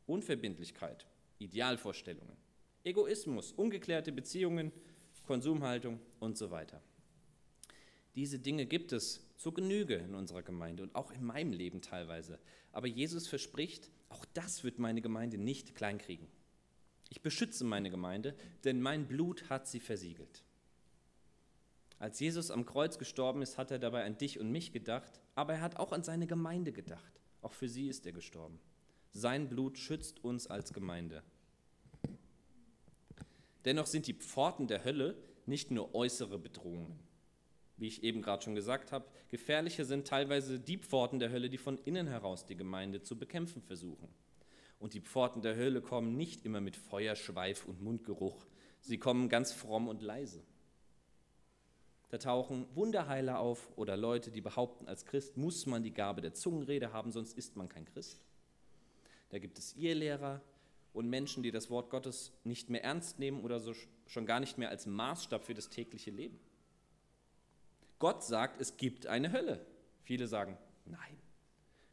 Unverbindlichkeit, 0.06 1.08
Idealvorstellungen, 1.40 2.38
Egoismus, 2.84 3.52
ungeklärte 3.52 4.12
Beziehungen, 4.12 4.72
Konsumhaltung 5.26 6.00
und 6.20 6.38
so 6.38 6.52
weiter. 6.52 6.82
Diese 8.16 8.38
Dinge 8.38 8.66
gibt 8.66 8.92
es 8.92 9.26
zur 9.38 9.54
Genüge 9.54 9.96
in 9.96 10.14
unserer 10.14 10.44
Gemeinde 10.44 10.84
und 10.84 10.94
auch 10.96 11.12
in 11.12 11.24
meinem 11.24 11.52
Leben 11.52 11.82
teilweise. 11.82 12.40
Aber 12.72 12.88
Jesus 12.88 13.28
verspricht, 13.28 13.90
auch 14.14 14.26
das 14.34 14.64
wird 14.64 14.80
meine 14.80 15.02
Gemeinde 15.02 15.38
nicht 15.38 15.76
kleinkriegen. 15.76 16.28
Ich 17.10 17.22
beschütze 17.22 17.64
meine 17.64 17.90
Gemeinde, 17.90 18.36
denn 18.64 18.82
mein 18.82 19.08
Blut 19.08 19.50
hat 19.50 19.68
sie 19.68 19.80
versiegelt. 19.80 20.44
Als 22.00 22.20
Jesus 22.20 22.52
am 22.52 22.66
Kreuz 22.66 22.98
gestorben 22.98 23.42
ist, 23.42 23.58
hat 23.58 23.72
er 23.72 23.80
dabei 23.80 24.04
an 24.04 24.18
dich 24.18 24.40
und 24.40 24.52
mich 24.52 24.72
gedacht, 24.72 25.20
aber 25.36 25.54
er 25.54 25.62
hat 25.62 25.78
auch 25.78 25.92
an 25.92 26.04
seine 26.04 26.28
Gemeinde 26.28 26.72
gedacht. 26.72 27.22
Auch 27.42 27.54
für 27.54 27.68
sie 27.68 27.88
ist 27.88 28.06
er 28.06 28.12
gestorben. 28.12 28.60
Sein 29.12 29.50
Blut 29.50 29.78
schützt 29.78 30.24
uns 30.24 30.48
als 30.48 30.74
Gemeinde. 30.74 31.24
Dennoch 33.66 33.88
sind 33.88 34.08
die 34.08 34.14
Pforten 34.14 34.68
der 34.68 34.84
Hölle 34.84 35.18
nicht 35.46 35.72
nur 35.72 35.96
äußere 35.96 36.38
Bedrohungen. 36.38 37.00
Wie 37.78 37.88
ich 37.88 38.04
eben 38.04 38.22
gerade 38.22 38.44
schon 38.44 38.56
gesagt 38.56 38.92
habe, 38.92 39.06
gefährlicher 39.30 39.86
sind 39.86 40.08
teilweise 40.08 40.60
die 40.60 40.78
Pforten 40.78 41.20
der 41.20 41.32
Hölle, 41.32 41.50
die 41.50 41.58
von 41.58 41.78
innen 41.86 42.08
heraus 42.08 42.46
die 42.46 42.56
Gemeinde 42.56 43.02
zu 43.02 43.18
bekämpfen 43.18 43.62
versuchen. 43.62 44.10
Und 44.80 44.94
die 44.94 45.02
Pforten 45.02 45.42
der 45.42 45.56
Hölle 45.56 45.82
kommen 45.82 46.16
nicht 46.16 46.46
immer 46.46 46.62
mit 46.62 46.76
Feuerschweif 46.76 47.66
und 47.66 47.82
Mundgeruch, 47.82 48.46
sie 48.82 48.98
kommen 48.98 49.30
ganz 49.30 49.52
fromm 49.52 49.88
und 49.88 50.02
leise. 50.02 50.44
Da 52.10 52.20
tauchen 52.20 52.68
Wunderheiler 52.76 53.40
auf 53.40 53.72
oder 53.76 53.98
Leute, 53.98 54.30
die 54.30 54.42
behaupten, 54.42 54.88
als 54.88 55.06
Christ 55.06 55.36
muss 55.36 55.66
man 55.66 55.84
die 55.84 55.94
Gabe 55.94 56.22
der 56.22 56.34
Zungenrede 56.34 56.94
haben, 56.94 57.12
sonst 57.12 57.36
ist 57.38 57.56
man 57.56 57.70
kein 57.70 57.86
Christ. 57.86 58.22
Da 59.30 59.40
gibt 59.40 59.58
es 59.58 59.76
Irrlehrer, 59.76 60.42
und 60.94 61.10
Menschen, 61.10 61.44
die 61.44 61.52
das 61.52 61.70
Wort 61.70 61.90
Gottes 61.90 62.32
nicht 62.44 62.70
mehr 62.70 62.84
ernst 62.84 63.20
nehmen 63.20 63.44
oder 63.44 63.60
so 63.60 63.74
schon 64.06 64.26
gar 64.26 64.40
nicht 64.40 64.58
mehr 64.58 64.70
als 64.70 64.86
Maßstab 64.86 65.44
für 65.44 65.56
das 65.56 65.70
tägliche 65.70 66.12
Leben. 66.12 66.40
Gott 68.00 68.24
sagt, 68.24 68.60
es 68.60 68.78
gibt 68.78 69.08
eine 69.08 69.32
Hölle. 69.32 69.66
Viele 70.04 70.28
sagen, 70.28 70.58
nein. 70.86 71.18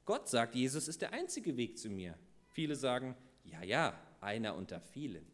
Gott 0.05 0.29
sagt, 0.29 0.55
Jesus 0.55 0.89
ist 0.89 1.03
der 1.03 1.13
einzige 1.13 1.57
Weg 1.57 1.79
zu 1.79 1.89
mir. 1.89 2.19
Viele 2.49 2.75
sagen, 2.75 3.17
ja, 3.45 3.63
ja, 3.63 4.01
einer 4.21 4.57
unter 4.57 4.81
vielen. 4.81 5.25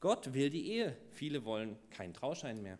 Gott 0.00 0.34
will 0.34 0.50
die 0.50 0.70
Ehe. 0.70 0.96
Viele 1.10 1.44
wollen 1.44 1.78
keinen 1.90 2.14
Trauschein 2.14 2.62
mehr. 2.62 2.78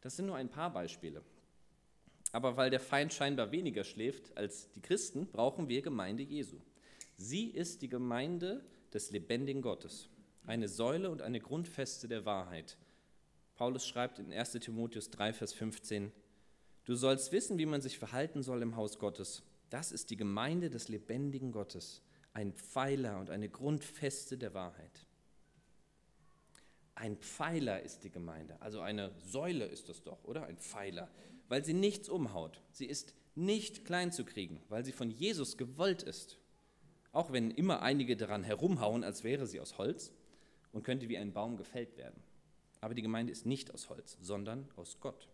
Das 0.00 0.16
sind 0.16 0.26
nur 0.26 0.36
ein 0.36 0.50
paar 0.50 0.72
Beispiele. 0.72 1.22
Aber 2.32 2.56
weil 2.56 2.70
der 2.70 2.80
Feind 2.80 3.12
scheinbar 3.12 3.52
weniger 3.52 3.84
schläft 3.84 4.36
als 4.36 4.70
die 4.72 4.82
Christen, 4.82 5.26
brauchen 5.26 5.68
wir 5.68 5.82
Gemeinde 5.82 6.22
Jesu. 6.22 6.58
Sie 7.16 7.46
ist 7.46 7.82
die 7.82 7.88
Gemeinde 7.88 8.64
des 8.92 9.10
lebendigen 9.10 9.62
Gottes, 9.62 10.08
eine 10.46 10.68
Säule 10.68 11.10
und 11.10 11.22
eine 11.22 11.40
Grundfeste 11.40 12.06
der 12.06 12.24
Wahrheit. 12.24 12.76
Paulus 13.58 13.86
schreibt 13.86 14.18
in 14.18 14.32
1 14.32 14.52
Timotheus 14.52 15.10
3, 15.10 15.34
Vers 15.34 15.52
15, 15.52 16.10
Du 16.86 16.94
sollst 16.94 17.32
wissen, 17.32 17.58
wie 17.58 17.66
man 17.66 17.82
sich 17.82 17.98
verhalten 17.98 18.42
soll 18.42 18.62
im 18.62 18.76
Haus 18.76 18.98
Gottes. 18.98 19.42
Das 19.68 19.92
ist 19.92 20.08
die 20.08 20.16
Gemeinde 20.16 20.70
des 20.70 20.88
lebendigen 20.88 21.52
Gottes, 21.52 22.00
ein 22.32 22.54
Pfeiler 22.54 23.18
und 23.18 23.28
eine 23.28 23.50
Grundfeste 23.50 24.38
der 24.38 24.54
Wahrheit. 24.54 25.04
Ein 26.94 27.18
Pfeiler 27.18 27.82
ist 27.82 28.04
die 28.04 28.10
Gemeinde, 28.10 28.56
also 28.62 28.80
eine 28.80 29.12
Säule 29.18 29.66
ist 29.66 29.90
das 29.90 30.02
doch, 30.02 30.24
oder? 30.24 30.46
Ein 30.46 30.56
Pfeiler, 30.56 31.10
weil 31.48 31.62
sie 31.62 31.74
nichts 31.74 32.08
umhaut. 32.08 32.62
Sie 32.72 32.86
ist 32.86 33.12
nicht 33.34 33.84
klein 33.84 34.10
zu 34.10 34.24
kriegen, 34.24 34.62
weil 34.70 34.86
sie 34.86 34.92
von 34.92 35.10
Jesus 35.10 35.58
gewollt 35.58 36.02
ist 36.02 36.38
auch 37.12 37.32
wenn 37.32 37.50
immer 37.50 37.82
einige 37.82 38.16
daran 38.16 38.44
herumhauen, 38.44 39.04
als 39.04 39.24
wäre 39.24 39.46
sie 39.46 39.60
aus 39.60 39.78
Holz 39.78 40.12
und 40.72 40.84
könnte 40.84 41.08
wie 41.08 41.18
ein 41.18 41.32
Baum 41.32 41.56
gefällt 41.56 41.96
werden. 41.96 42.22
Aber 42.80 42.94
die 42.94 43.02
Gemeinde 43.02 43.32
ist 43.32 43.46
nicht 43.46 43.72
aus 43.72 43.88
Holz, 43.88 44.16
sondern 44.20 44.68
aus 44.76 44.98
Gott. 45.00 45.28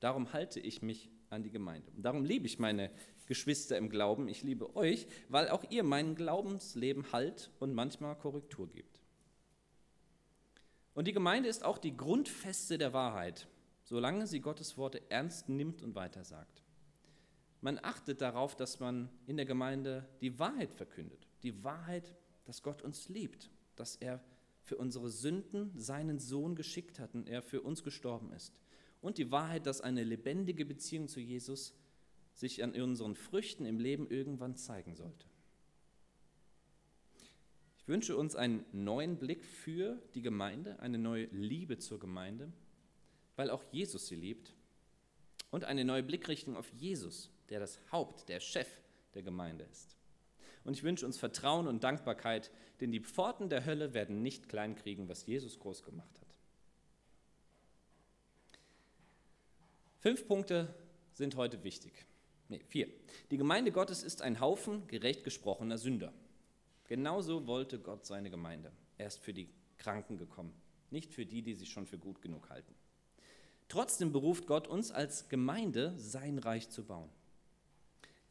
Darum 0.00 0.32
halte 0.32 0.60
ich 0.60 0.82
mich 0.82 1.10
an 1.30 1.42
die 1.42 1.50
Gemeinde. 1.50 1.90
Darum 1.96 2.24
liebe 2.24 2.46
ich 2.46 2.58
meine 2.58 2.90
Geschwister 3.26 3.76
im 3.76 3.88
Glauben. 3.88 4.28
Ich 4.28 4.42
liebe 4.42 4.76
euch, 4.76 5.06
weil 5.28 5.48
auch 5.48 5.64
ihr 5.70 5.82
meinem 5.82 6.14
Glaubensleben 6.14 7.12
Halt 7.12 7.50
und 7.58 7.74
manchmal 7.74 8.16
Korrektur 8.16 8.68
gebt. 8.68 9.00
Und 10.94 11.08
die 11.08 11.12
Gemeinde 11.12 11.48
ist 11.48 11.64
auch 11.64 11.78
die 11.78 11.96
Grundfeste 11.96 12.78
der 12.78 12.92
Wahrheit, 12.92 13.48
solange 13.82 14.26
sie 14.26 14.40
Gottes 14.40 14.78
Worte 14.78 15.02
ernst 15.10 15.48
nimmt 15.48 15.82
und 15.82 15.94
weitersagt. 15.94 16.62
Man 17.60 17.80
achtet 17.82 18.20
darauf, 18.20 18.54
dass 18.54 18.78
man 18.78 19.08
in 19.26 19.36
der 19.36 19.46
Gemeinde 19.46 20.06
die 20.20 20.38
Wahrheit 20.38 20.72
verkündet. 20.74 21.26
Die 21.42 21.64
Wahrheit, 21.64 22.14
dass 22.44 22.62
Gott 22.62 22.82
uns 22.82 23.08
liebt, 23.08 23.50
dass 23.74 23.96
er 23.96 24.20
für 24.64 24.76
unsere 24.76 25.10
Sünden 25.10 25.70
seinen 25.78 26.18
Sohn 26.18 26.56
geschickt 26.56 26.98
hat 26.98 27.14
und 27.14 27.28
er 27.28 27.42
für 27.42 27.62
uns 27.62 27.84
gestorben 27.84 28.32
ist. 28.32 28.60
Und 29.00 29.18
die 29.18 29.30
Wahrheit, 29.30 29.66
dass 29.66 29.82
eine 29.82 30.02
lebendige 30.02 30.64
Beziehung 30.64 31.08
zu 31.08 31.20
Jesus 31.20 31.74
sich 32.32 32.64
an 32.64 32.72
unseren 32.72 33.14
Früchten 33.14 33.66
im 33.66 33.78
Leben 33.78 34.08
irgendwann 34.08 34.56
zeigen 34.56 34.94
sollte. 34.94 35.26
Ich 37.78 37.86
wünsche 37.88 38.16
uns 38.16 38.34
einen 38.34 38.64
neuen 38.72 39.18
Blick 39.18 39.44
für 39.44 40.00
die 40.14 40.22
Gemeinde, 40.22 40.80
eine 40.80 40.96
neue 40.96 41.26
Liebe 41.26 41.76
zur 41.78 41.98
Gemeinde, 41.98 42.50
weil 43.36 43.50
auch 43.50 43.62
Jesus 43.70 44.06
sie 44.06 44.16
liebt, 44.16 44.54
und 45.50 45.64
eine 45.64 45.84
neue 45.84 46.02
Blickrichtung 46.02 46.56
auf 46.56 46.68
Jesus, 46.72 47.30
der 47.50 47.60
das 47.60 47.78
Haupt, 47.92 48.28
der 48.28 48.40
Chef 48.40 48.68
der 49.14 49.22
Gemeinde 49.22 49.64
ist. 49.70 49.96
Und 50.64 50.74
ich 50.74 50.82
wünsche 50.82 51.04
uns 51.06 51.18
Vertrauen 51.18 51.66
und 51.68 51.84
Dankbarkeit, 51.84 52.50
denn 52.80 52.90
die 52.90 53.00
Pforten 53.00 53.48
der 53.48 53.66
Hölle 53.66 53.94
werden 53.94 54.22
nicht 54.22 54.48
kleinkriegen, 54.48 55.08
was 55.08 55.26
Jesus 55.26 55.58
groß 55.58 55.82
gemacht 55.82 56.18
hat. 56.20 56.38
Fünf 60.00 60.26
Punkte 60.26 60.74
sind 61.12 61.36
heute 61.36 61.62
wichtig. 61.64 61.92
Nee, 62.48 62.60
vier. 62.68 62.88
Die 63.30 63.36
Gemeinde 63.36 63.72
Gottes 63.72 64.02
ist 64.02 64.20
ein 64.22 64.40
Haufen 64.40 64.86
gerecht 64.86 65.24
gesprochener 65.24 65.78
Sünder. 65.78 66.12
Genauso 66.88 67.46
wollte 67.46 67.78
Gott 67.78 68.04
seine 68.04 68.30
Gemeinde. 68.30 68.70
Er 68.98 69.06
ist 69.06 69.18
für 69.18 69.32
die 69.32 69.48
Kranken 69.78 70.18
gekommen, 70.18 70.52
nicht 70.90 71.14
für 71.14 71.24
die, 71.24 71.42
die 71.42 71.54
sich 71.54 71.70
schon 71.70 71.86
für 71.86 71.98
gut 71.98 72.20
genug 72.20 72.50
halten. 72.50 72.74
Trotzdem 73.68 74.12
beruft 74.12 74.46
Gott 74.46 74.68
uns 74.68 74.90
als 74.90 75.28
Gemeinde, 75.28 75.94
sein 75.96 76.38
Reich 76.38 76.68
zu 76.68 76.84
bauen. 76.84 77.08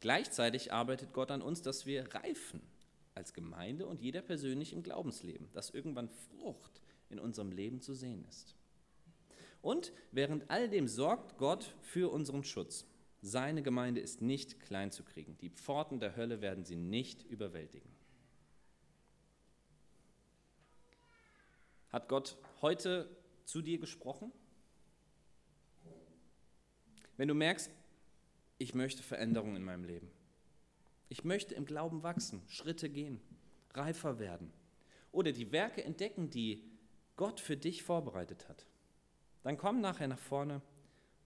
Gleichzeitig 0.04 0.70
arbeitet 0.70 1.14
Gott 1.14 1.30
an 1.30 1.40
uns, 1.40 1.62
dass 1.62 1.86
wir 1.86 2.12
reifen 2.12 2.60
als 3.14 3.32
Gemeinde 3.32 3.86
und 3.86 4.02
jeder 4.02 4.20
persönlich 4.20 4.74
im 4.74 4.82
Glaubensleben, 4.82 5.50
dass 5.54 5.70
irgendwann 5.70 6.10
Frucht 6.10 6.82
in 7.08 7.18
unserem 7.18 7.50
Leben 7.50 7.80
zu 7.80 7.94
sehen 7.94 8.22
ist. 8.28 8.54
Und 9.62 9.94
während 10.12 10.50
all 10.50 10.68
dem 10.68 10.88
sorgt 10.88 11.38
Gott 11.38 11.74
für 11.80 12.12
unseren 12.12 12.44
Schutz. 12.44 12.86
Seine 13.22 13.62
Gemeinde 13.62 14.02
ist 14.02 14.20
nicht 14.20 14.60
klein 14.60 14.90
zu 14.90 15.04
kriegen. 15.04 15.38
Die 15.38 15.48
Pforten 15.48 16.00
der 16.00 16.16
Hölle 16.16 16.42
werden 16.42 16.66
sie 16.66 16.76
nicht 16.76 17.22
überwältigen. 17.22 17.88
Hat 21.88 22.10
Gott 22.10 22.36
heute 22.60 23.08
zu 23.46 23.62
dir 23.62 23.78
gesprochen? 23.78 24.32
Wenn 27.16 27.28
du 27.28 27.34
merkst, 27.34 27.70
ich 28.58 28.74
möchte 28.74 29.02
Veränderung 29.02 29.56
in 29.56 29.64
meinem 29.64 29.84
Leben. 29.84 30.10
Ich 31.08 31.24
möchte 31.24 31.54
im 31.54 31.64
Glauben 31.64 32.02
wachsen, 32.02 32.42
Schritte 32.48 32.88
gehen, 32.88 33.20
reifer 33.72 34.18
werden 34.18 34.52
oder 35.12 35.32
die 35.32 35.52
Werke 35.52 35.84
entdecken, 35.84 36.30
die 36.30 36.64
Gott 37.16 37.40
für 37.40 37.56
dich 37.56 37.82
vorbereitet 37.82 38.48
hat. 38.48 38.66
Dann 39.42 39.56
komm 39.56 39.80
nachher 39.80 40.08
nach 40.08 40.18
vorne 40.18 40.62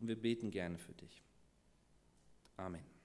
und 0.00 0.08
wir 0.08 0.20
beten 0.20 0.50
gerne 0.50 0.78
für 0.78 0.92
dich. 0.92 1.22
Amen. 2.56 2.97